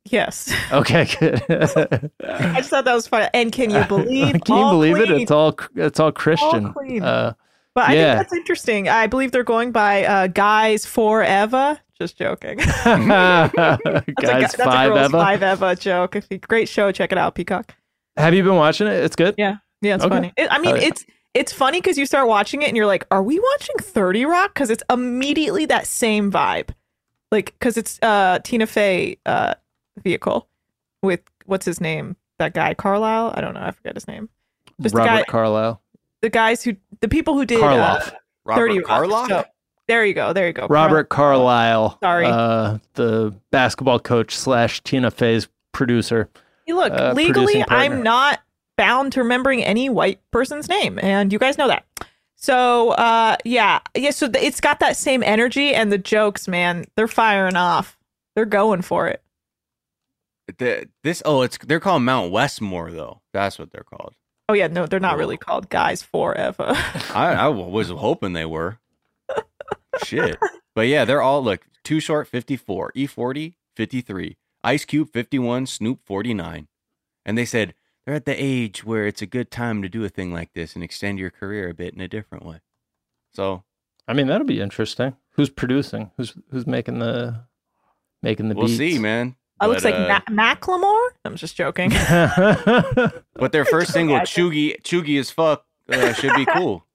Yes. 0.06 0.54
Okay, 0.72 1.06
good. 1.20 1.42
I 1.50 2.56
just 2.58 2.70
thought 2.70 2.86
that 2.86 2.94
was 2.94 3.08
funny. 3.08 3.28
And 3.34 3.52
can 3.52 3.70
you 3.70 3.84
believe? 3.88 4.34
Can 4.44 4.56
you 4.58 4.63
all 4.63 4.72
believe 4.72 4.98
it? 4.98 5.10
It's 5.12 5.32
all 5.32 5.56
it's 5.76 6.00
all 6.00 6.12
Christian. 6.12 6.74
clean. 6.74 7.02
Uh, 7.02 7.34
But 7.74 7.89
I 7.89 7.94
Yeah. 7.94 8.16
think 8.16 8.20
that's 8.28 8.34
interesting. 8.34 8.89
I 8.89 9.08
believe 9.08 9.32
they're 9.32 9.44
going 9.44 9.72
by 9.72 10.04
uh, 10.06 10.28
Guys 10.28 10.86
Forever 10.86 11.80
Just 11.98 12.18
joking. 12.18 12.58
Guys, 12.86 13.52
That's 13.56 14.54
a, 14.54 14.58
that's 14.58 14.58
five 14.58 14.92
a 14.92 14.94
girl's 14.94 15.06
Eva. 15.08 15.18
five 15.18 15.44
Eva 15.44 15.76
joke. 15.76 16.16
If 16.16 16.28
you, 16.30 16.38
great 16.38 16.68
show, 16.70 16.92
check 16.92 17.12
it 17.12 17.18
out, 17.18 17.36
Peacock. 17.36 17.74
Have 18.18 18.34
you 18.34 18.44
been 18.44 18.56
watching 18.56 18.88
it? 18.88 19.04
It's 19.04 19.16
good. 19.16 19.36
Yeah, 19.38 19.58
yeah, 19.82 19.96
it's 19.96 20.04
Okay. 20.04 20.13
funny. 20.16 20.34
It, 20.38 20.48
I 20.52 20.60
mean, 20.60 20.76
it's 20.78 21.06
it's 21.34 21.52
funny 21.54 21.80
because 21.82 21.98
you 21.98 22.06
start 22.06 22.28
watching 22.28 22.62
it 22.62 22.68
and 22.68 22.78
you're 22.78 22.86
like, 22.86 23.08
"Are 23.10 23.24
we 23.24 23.39
watching 23.39 23.76
Thirty 23.80 24.26
Rock?" 24.26 24.54
Because 24.54 24.70
it's 24.70 24.84
immediately 24.89 25.66
that 25.66 25.88
same 25.88 26.32
vibe, 26.32 26.70
like 27.32 27.56
because 27.58 27.76
it's 27.78 27.98
uh 28.04 28.38
Tina 28.44 28.68
Fey 28.68 29.18
uh 29.26 29.56
vehicle 30.01 30.47
with 31.01 31.21
what's 31.45 31.65
his 31.65 31.79
name? 31.82 32.15
That 32.39 32.53
guy 32.53 32.73
Carlisle. 32.73 33.34
I 33.36 33.41
don't 33.41 33.53
know. 33.53 33.62
I 33.62 33.71
forget 33.71 33.95
his 33.95 34.08
name. 34.08 34.29
Just 34.82 34.95
the 34.95 34.99
Robert 34.99 35.12
guy, 35.12 35.23
Carlyle. 35.32 35.82
the 36.21 36.29
guys 36.29 36.63
who 36.63 36.75
the 37.01 37.08
people 37.08 37.36
who 37.36 37.45
did 37.45 37.60
Karloff. 37.60 38.08
uh, 38.08 38.12
Robert 38.45 38.67
30 38.69 38.79
Rock. 38.79 39.29
So, 39.29 39.45
there 39.88 40.06
you 40.06 40.13
go. 40.13 40.34
There 40.34 40.47
you 40.47 40.53
go. 40.53 40.67
Robert 40.67 41.10
Carlyle. 41.10 41.97
Sorry. 42.01 42.25
Uh, 42.25 42.79
the 42.93 43.34
basketball 43.51 43.99
coach 43.99 44.36
slash 44.36 44.82
Tina 44.84 45.12
Fey's 45.12 45.47
producer. 45.73 46.29
Hey, 46.65 46.73
look, 46.73 46.93
uh, 46.93 47.13
legally. 47.15 47.63
I'm 47.67 48.01
not 48.03 48.39
bound 48.77 49.13
to 49.13 49.21
remembering 49.21 49.63
any 49.63 49.89
white 49.89 50.19
person's 50.32 50.69
name, 50.69 50.99
and 51.01 51.32
you 51.32 51.39
guys 51.39 51.58
know 51.58 51.67
that. 51.67 51.86
So, 52.36 52.91
uh, 52.91 53.38
yeah, 53.45 53.79
yeah. 53.95 54.12
So 54.12 54.27
th- 54.29 54.43
it's 54.43 54.60
got 54.60 54.79
that 54.79 54.97
same 54.97 55.23
energy, 55.23 55.73
and 55.73 55.91
the 55.91 55.97
jokes, 55.97 56.47
man, 56.47 56.86
they're 56.95 57.08
firing 57.08 57.56
off. 57.56 57.97
They're 58.36 58.45
going 58.45 58.82
for 58.82 59.08
it. 59.08 59.23
The, 60.58 60.89
this 61.03 61.21
oh, 61.25 61.41
it's 61.41 61.58
they're 61.58 61.79
called 61.79 62.03
Mount 62.03 62.32
Westmore 62.32 62.91
though. 62.91 63.21
That's 63.32 63.58
what 63.58 63.71
they're 63.71 63.84
called. 63.84 64.13
Oh 64.49 64.53
yeah, 64.53 64.67
no, 64.67 64.86
they're 64.86 64.99
not 64.99 65.17
really 65.17 65.38
called 65.38 65.69
guys 65.69 66.01
forever. 66.01 66.65
I, 67.13 67.34
I 67.34 67.47
was 67.47 67.89
hoping 67.89 68.34
they 68.34 68.45
were. 68.45 68.79
Shit. 70.03 70.38
But 70.75 70.88
yeah, 70.88 71.06
they're 71.06 71.21
all 71.21 71.43
look 71.43 71.65
Too 71.84 71.99
Short 71.99 72.27
54, 72.27 72.91
E40 72.95 73.53
53, 73.75 74.38
Ice 74.63 74.86
Cube 74.86 75.10
51, 75.12 75.65
Snoop 75.67 75.99
49. 76.06 76.67
And 77.25 77.38
they 77.38 77.45
said 77.45 77.73
they're 78.06 78.15
at 78.15 78.25
the 78.25 78.36
age 78.36 78.84
where 78.84 79.08
it's 79.08 79.21
a 79.21 79.27
good 79.27 79.49
time 79.49 79.82
to 79.82 79.89
do 79.89 80.03
a 80.03 80.10
thing 80.10 80.34
like 80.34 80.53
this 80.53 80.75
and 80.75 80.84
extend 80.84 81.19
your 81.19 81.29
career 81.29 81.69
a 81.69 81.73
bit 81.73 81.93
in 81.93 82.01
a 82.01 82.08
different 82.08 82.45
way. 82.45 82.60
So 83.34 83.63
I 84.08 84.13
mean, 84.13 84.27
that'll 84.27 84.47
be 84.47 84.62
interesting. 84.62 85.15
Who's 85.32 85.49
producing? 85.49 86.12
Who's 86.17 86.36
who's 86.51 86.67
making 86.67 86.99
the 86.99 87.45
making 88.21 88.49
the 88.49 88.56
we'll 88.56 88.67
beats? 88.67 88.77
see, 88.77 88.99
man. 88.99 89.36
It 89.62 89.68
looks 89.68 89.84
like 89.86 89.96
uh, 89.96 90.20
Ma- 90.30 90.56
Macklemore. 90.56 91.10
I'm 91.26 91.36
just 91.36 91.56
joking. 91.56 91.92
But 93.36 93.52
their 93.52 93.66
first 93.66 93.92
single, 93.94 94.18
I- 94.18 94.22
Cheugy, 94.22 94.82
Cheugy 94.84 95.20
as 95.20 95.30
fuck, 95.32 95.66
uh, 95.89 96.13
should 96.13 96.34
be 96.36 96.46
cool. 96.46 96.86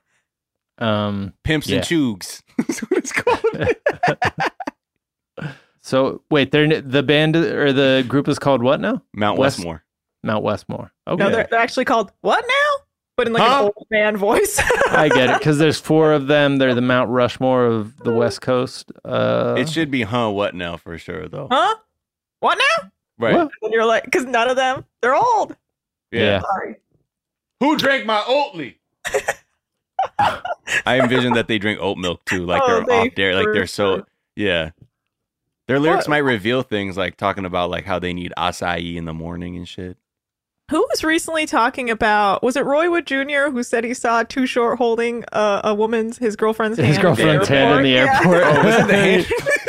um. 0.78 1.32
Pimps 1.44 1.68
Yeah. 1.68 1.76
and 1.76 1.84
Choogs. 1.84 2.42
That's 2.58 2.78
what 2.80 2.98
it's 2.98 3.12
called. 3.12 3.44
So 5.80 6.22
wait, 6.30 6.50
they're 6.50 6.80
the 6.80 7.02
band 7.02 7.36
or 7.36 7.72
the 7.72 8.04
group 8.08 8.26
is 8.28 8.38
called 8.40 8.62
what 8.62 8.80
now? 8.80 9.02
Mount 9.14 9.38
West- 9.38 9.58
Westmore. 9.58 9.84
Mount 10.24 10.42
Westmore. 10.42 10.92
Okay, 11.06 11.22
No, 11.22 11.30
they're, 11.30 11.46
they're 11.48 11.60
actually 11.60 11.84
called 11.84 12.10
what 12.22 12.44
now? 12.46 12.84
But 13.16 13.28
in 13.28 13.32
like 13.32 13.42
Huh? 13.42 13.58
an 13.58 13.64
old 13.76 13.86
man 13.90 14.16
voice. 14.16 14.60
I 14.90 15.08
get 15.08 15.30
it 15.30 15.38
because 15.38 15.58
there's 15.58 15.78
four 15.80 16.12
of 16.12 16.26
them. 16.26 16.58
They're 16.58 16.74
the 16.74 16.80
Mount 16.82 17.10
Rushmore 17.10 17.64
of 17.66 17.96
the 17.98 18.12
West 18.12 18.40
Coast. 18.42 18.90
Uh, 19.04 19.54
it 19.56 19.68
should 19.70 19.90
be 19.90 20.02
huh 20.02 20.28
what 20.30 20.54
now 20.54 20.76
for 20.76 20.98
sure 20.98 21.28
though. 21.28 21.46
huh? 21.50 21.76
What 22.40 22.58
now? 22.58 22.90
Right. 23.18 23.34
What? 23.34 23.50
And 23.62 23.72
you're 23.72 23.86
like, 23.86 24.04
because 24.04 24.24
none 24.24 24.48
of 24.50 24.56
them, 24.56 24.84
they're 25.02 25.14
old. 25.14 25.56
Yeah. 26.12 26.40
Sorry. 26.40 26.76
Who 27.60 27.76
drank 27.78 28.04
my 28.06 28.18
Oatly? 28.20 28.76
I 30.84 31.00
envision 31.00 31.32
that 31.34 31.48
they 31.48 31.58
drink 31.58 31.78
oat 31.80 31.98
milk 31.98 32.24
too, 32.24 32.44
like 32.44 32.62
Oh, 32.64 32.66
they're 32.68 32.84
they 32.86 33.08
off 33.08 33.14
there, 33.16 33.34
like 33.34 33.46
they're 33.52 33.66
so 33.66 34.04
yeah. 34.34 34.70
Their 35.68 35.78
lyrics 35.80 36.04
What? 36.06 36.10
might 36.10 36.18
reveal 36.18 36.62
things 36.62 36.96
like 36.96 37.16
talking 37.16 37.44
about 37.44 37.70
like 37.70 37.84
how 37.84 37.98
they 37.98 38.12
need 38.12 38.32
acai 38.36 38.94
in 38.96 39.04
the 39.04 39.14
morning 39.14 39.56
and 39.56 39.66
shit. 39.66 39.96
Who 40.70 40.80
was 40.90 41.04
recently 41.04 41.46
talking 41.46 41.90
about? 41.90 42.42
Was 42.42 42.56
it 42.56 42.64
Roy 42.64 42.90
Wood 42.90 43.06
Jr. 43.06 43.50
who 43.50 43.62
said 43.62 43.84
he 43.84 43.94
saw 43.94 44.22
Too 44.24 44.46
Short 44.46 44.78
holding 44.78 45.24
a, 45.32 45.60
a 45.64 45.74
woman's 45.74 46.18
his 46.18 46.34
girlfriend's 46.36 46.76
hand? 46.78 46.88
his 46.88 46.96
in 46.96 47.02
girlfriend's 47.02 47.48
hand 47.48 47.76
in 47.78 47.82
the 47.84 47.88
Yeah. 47.90 48.16
airport. 48.18 48.42
Oh, 48.44 48.64
was 48.64 48.74
it 48.74 48.86
the 48.88 48.96
hand? 48.96 49.26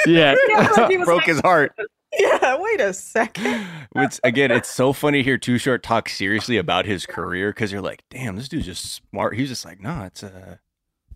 yeah. 0.07 0.35
Yeah, 0.47 0.69
like 0.77 0.89
he 0.91 0.97
was 0.97 1.05
Broke 1.05 1.17
like- 1.19 1.27
his 1.27 1.39
heart. 1.41 1.73
Yeah, 2.19 2.57
wait 2.59 2.79
a 2.81 2.93
second. 2.93 3.65
Which 3.91 4.19
again, 4.23 4.51
it's 4.51 4.69
so 4.69 4.93
funny 4.93 5.19
to 5.19 5.23
hear 5.23 5.37
Too 5.37 5.57
Short 5.57 5.83
talk 5.83 6.09
seriously 6.09 6.57
about 6.57 6.85
his 6.85 7.05
career 7.05 7.49
because 7.51 7.71
you're 7.71 7.81
like, 7.81 8.03
damn, 8.09 8.35
this 8.35 8.47
dude's 8.49 8.65
just 8.65 8.85
smart. 9.11 9.35
He's 9.35 9.49
just 9.49 9.65
like, 9.65 9.81
nah, 9.81 10.05
it's 10.05 10.23
uh, 10.23 10.57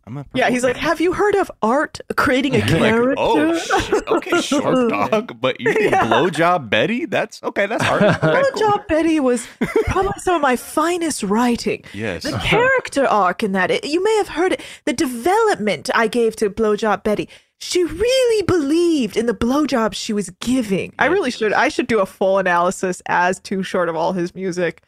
I'm 0.06 0.18
a 0.18 0.26
Yeah, 0.34 0.50
he's 0.50 0.64
like, 0.64 0.78
have 0.78 1.00
you 1.00 1.14
heard 1.14 1.36
of 1.36 1.52
art 1.62 2.00
creating 2.18 2.56
a 2.56 2.60
Like, 2.60 2.68
character? 2.68 3.16
oh 3.18 3.58
shit, 3.58 4.08
okay, 4.08 4.42
short 4.42 4.90
dog, 4.90 5.40
but 5.40 5.60
you 5.62 5.72
think 5.74 5.92
Yeah. 5.92 6.08
blowjob 6.08 6.70
Betty? 6.70 7.06
That's 7.06 7.42
okay. 7.44 7.68
That's 7.68 7.84
hard. 7.84 8.02
Okay, 8.04 8.18
cool. 8.22 8.32
Blowjob 8.34 8.88
Betty 8.88 9.20
was 9.20 9.48
probably 9.86 10.12
some 10.18 10.36
of 10.36 10.42
my 10.42 10.56
finest 10.56 11.22
writing. 11.24 11.84
Yes. 11.94 12.24
The 12.24 12.32
character 12.40 13.06
arc 13.06 13.44
in 13.44 13.52
that, 13.52 13.70
it, 13.70 13.86
you 13.86 14.04
may 14.04 14.16
have 14.18 14.30
heard 14.30 14.54
it, 14.54 14.62
the 14.86 14.94
development 14.94 15.90
I 15.94 16.08
gave 16.08 16.36
to 16.38 16.50
Blowjob 16.50 17.04
Betty. 17.04 17.30
She 17.64 17.84
really 17.84 18.42
believed 18.44 19.16
in 19.16 19.28
the 19.28 19.36
blowjobs 19.36 19.94
she 19.94 20.14
was 20.14 20.32
giving. 20.42 20.94
I 20.98 21.06
really 21.06 21.30
should. 21.30 21.54
I 21.54 21.70
should 21.70 21.86
do 21.88 22.00
a 22.00 22.06
full 22.08 22.40
analysis 22.40 23.04
as 23.06 23.40
Too 23.40 23.62
Short 23.62 23.88
of 23.88 23.96
all 23.96 24.14
his 24.14 24.34
music, 24.34 24.82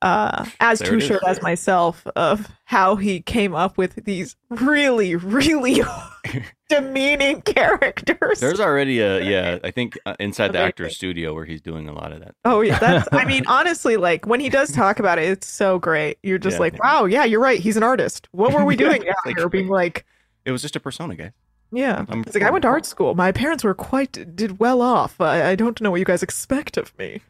uh, 0.00 0.46
as 0.60 0.78
There 0.78 0.90
Too. 0.90 1.00
Short 1.00 1.22
as 1.26 1.42
myself, 1.42 2.06
of 2.14 2.48
how 2.66 2.94
he 2.94 3.20
came 3.20 3.54
up 3.56 3.76
with 3.78 3.96
these 4.04 4.36
really, 4.48 5.16
really 5.16 5.82
demeaning 6.68 7.42
characters. 7.42 8.38
There's 8.38 8.60
already 8.60 9.00
a 9.00 9.20
yeah. 9.28 9.58
I 9.64 9.72
think 9.72 9.98
uh, 10.06 10.14
inside 10.20 10.48
the 10.52 10.58
Amazing. 10.58 10.68
actor's 10.68 10.96
studio 10.96 11.34
where 11.34 11.44
he's 11.44 11.60
doing 11.60 11.88
a 11.88 11.92
lot 11.92 12.12
of 12.12 12.20
that. 12.20 12.34
Oh 12.44 12.60
yeah, 12.60 12.78
that's. 12.78 13.08
I 13.12 13.24
mean, 13.24 13.42
honestly, 13.48 13.96
like 13.96 14.24
when 14.26 14.38
he 14.40 14.48
does 14.48 14.70
talk 14.72 14.98
about 15.00 15.18
it, 15.18 15.24
it's 15.28 15.48
so 15.48 15.78
great. 15.80 16.18
You're 16.22 16.38
just 16.38 16.54
Yeah. 16.54 16.60
like, 16.60 16.82
wow, 16.82 17.06
yeah, 17.06 17.24
you're 17.24 17.40
right. 17.40 17.58
He's 17.58 17.76
an 17.76 17.82
artist. 17.82 18.28
What 18.32 18.52
were 18.52 18.64
we 18.64 18.76
doing 18.76 19.06
out 19.08 19.16
Like- 19.26 19.36
here? 19.36 19.48
Being 19.48 19.68
like, 19.68 20.04
It 20.44 20.52
was 20.52 20.62
just 20.62 20.76
a 20.76 20.80
persona, 20.80 21.16
guy. 21.16 21.32
Yeah. 21.72 22.04
I'm- 22.08 22.22
It's 22.26 22.34
like 22.34 22.44
I 22.44 22.50
went 22.50 22.62
to 22.62 22.68
art 22.68 22.86
school. 22.86 23.14
My 23.14 23.32
parents 23.32 23.64
were 23.64 23.74
quite 23.74 24.36
did 24.36 24.58
well 24.60 24.80
off. 24.82 25.20
I, 25.20 25.50
I 25.50 25.54
don't 25.56 25.80
know 25.80 25.90
what 25.90 25.98
you 25.98 26.04
guys 26.04 26.22
expect 26.22 26.76
of 26.76 26.96
me. 26.98 27.20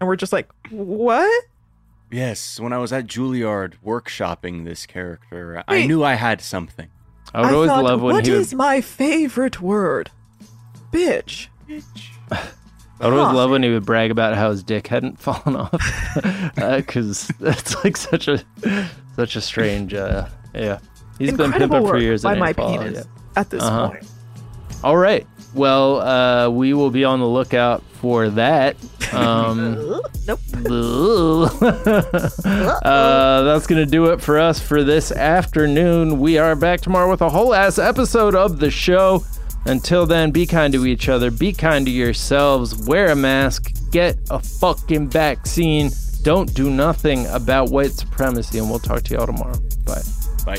And 0.00 0.08
we're 0.08 0.16
just 0.16 0.32
like, 0.32 0.48
what? 0.70 1.44
Yes, 2.10 2.60
when 2.60 2.72
I 2.72 2.78
was 2.78 2.92
at 2.92 3.06
Juilliard 3.06 3.74
workshopping 3.84 4.64
this 4.64 4.86
character, 4.86 5.62
I 5.66 5.86
knew 5.86 6.02
I 6.04 6.14
had 6.14 6.40
something. 6.40 6.88
I 7.32 7.40
would 7.40 7.54
always 7.54 7.70
thought, 7.70 7.84
love 7.84 8.02
when 8.02 8.14
what 8.14 8.26
he 8.26 8.32
would, 8.32 8.52
my 8.54 8.80
favorite 8.80 9.60
word? 9.60 10.10
Bitch. 10.92 11.48
Bitch. 11.68 11.82
I 12.30 13.06
would 13.08 13.14
always 13.14 13.26
Huh. 13.28 13.34
love 13.34 13.50
when 13.50 13.62
he 13.64 13.70
would 13.70 13.84
brag 13.84 14.10
about 14.12 14.34
how 14.36 14.50
his 14.50 14.62
dick 14.62 14.86
hadn't 14.86 15.18
fallen 15.20 15.56
off, 15.56 16.52
because 16.54 17.28
that's 17.40 17.82
like 17.84 17.96
such 17.96 18.28
a 18.28 18.40
such 19.16 19.34
a 19.34 19.40
strange. 19.40 19.92
Uh, 19.94 20.28
yeah, 20.54 20.78
he's 21.18 21.32
been 21.32 21.50
pimping 21.52 21.84
for 21.86 21.98
years. 21.98 22.22
by 22.22 22.32
and 22.32 22.40
my 22.40 22.48
ain't 22.48 22.56
fall 22.56 22.78
penis 22.78 22.98
yet. 22.98 23.06
At 23.36 23.50
this 23.50 23.62
Uh-huh. 23.62 23.88
point. 23.90 24.04
All 24.82 24.96
right. 24.96 25.26
Well, 25.54 26.00
uh, 26.00 26.48
we 26.50 26.74
will 26.74 26.90
be 26.90 27.04
on 27.04 27.20
the 27.20 27.26
lookout 27.28 27.82
for 28.00 28.28
that. 28.30 28.76
Um, 29.14 30.00
nope. 30.26 30.40
uh, 32.84 33.42
that's 33.42 33.66
going 33.68 33.84
to 33.84 33.86
do 33.86 34.06
it 34.06 34.20
for 34.20 34.40
us 34.40 34.58
for 34.58 34.82
this 34.82 35.12
afternoon. 35.12 36.18
We 36.18 36.38
are 36.38 36.56
back 36.56 36.80
tomorrow 36.80 37.08
with 37.08 37.20
a 37.20 37.30
whole 37.30 37.54
ass 37.54 37.78
episode 37.78 38.34
of 38.34 38.58
the 38.58 38.72
show. 38.72 39.24
Until 39.66 40.04
then, 40.06 40.32
be 40.32 40.46
kind 40.46 40.72
to 40.74 40.84
each 40.84 41.08
other, 41.08 41.30
be 41.30 41.52
kind 41.52 41.86
to 41.86 41.92
yourselves, 41.92 42.74
wear 42.88 43.10
a 43.12 43.16
mask, 43.16 43.70
get 43.92 44.18
a 44.30 44.40
fucking 44.40 45.08
vaccine, 45.10 45.90
don't 46.22 46.52
do 46.52 46.68
nothing 46.68 47.26
about 47.28 47.70
white 47.70 47.92
supremacy, 47.92 48.58
and 48.58 48.68
we'll 48.68 48.80
talk 48.80 49.02
to 49.04 49.14
y'all 49.14 49.26
tomorrow. 49.26 49.58
Bye. 49.86 50.02
Bye. 50.44 50.58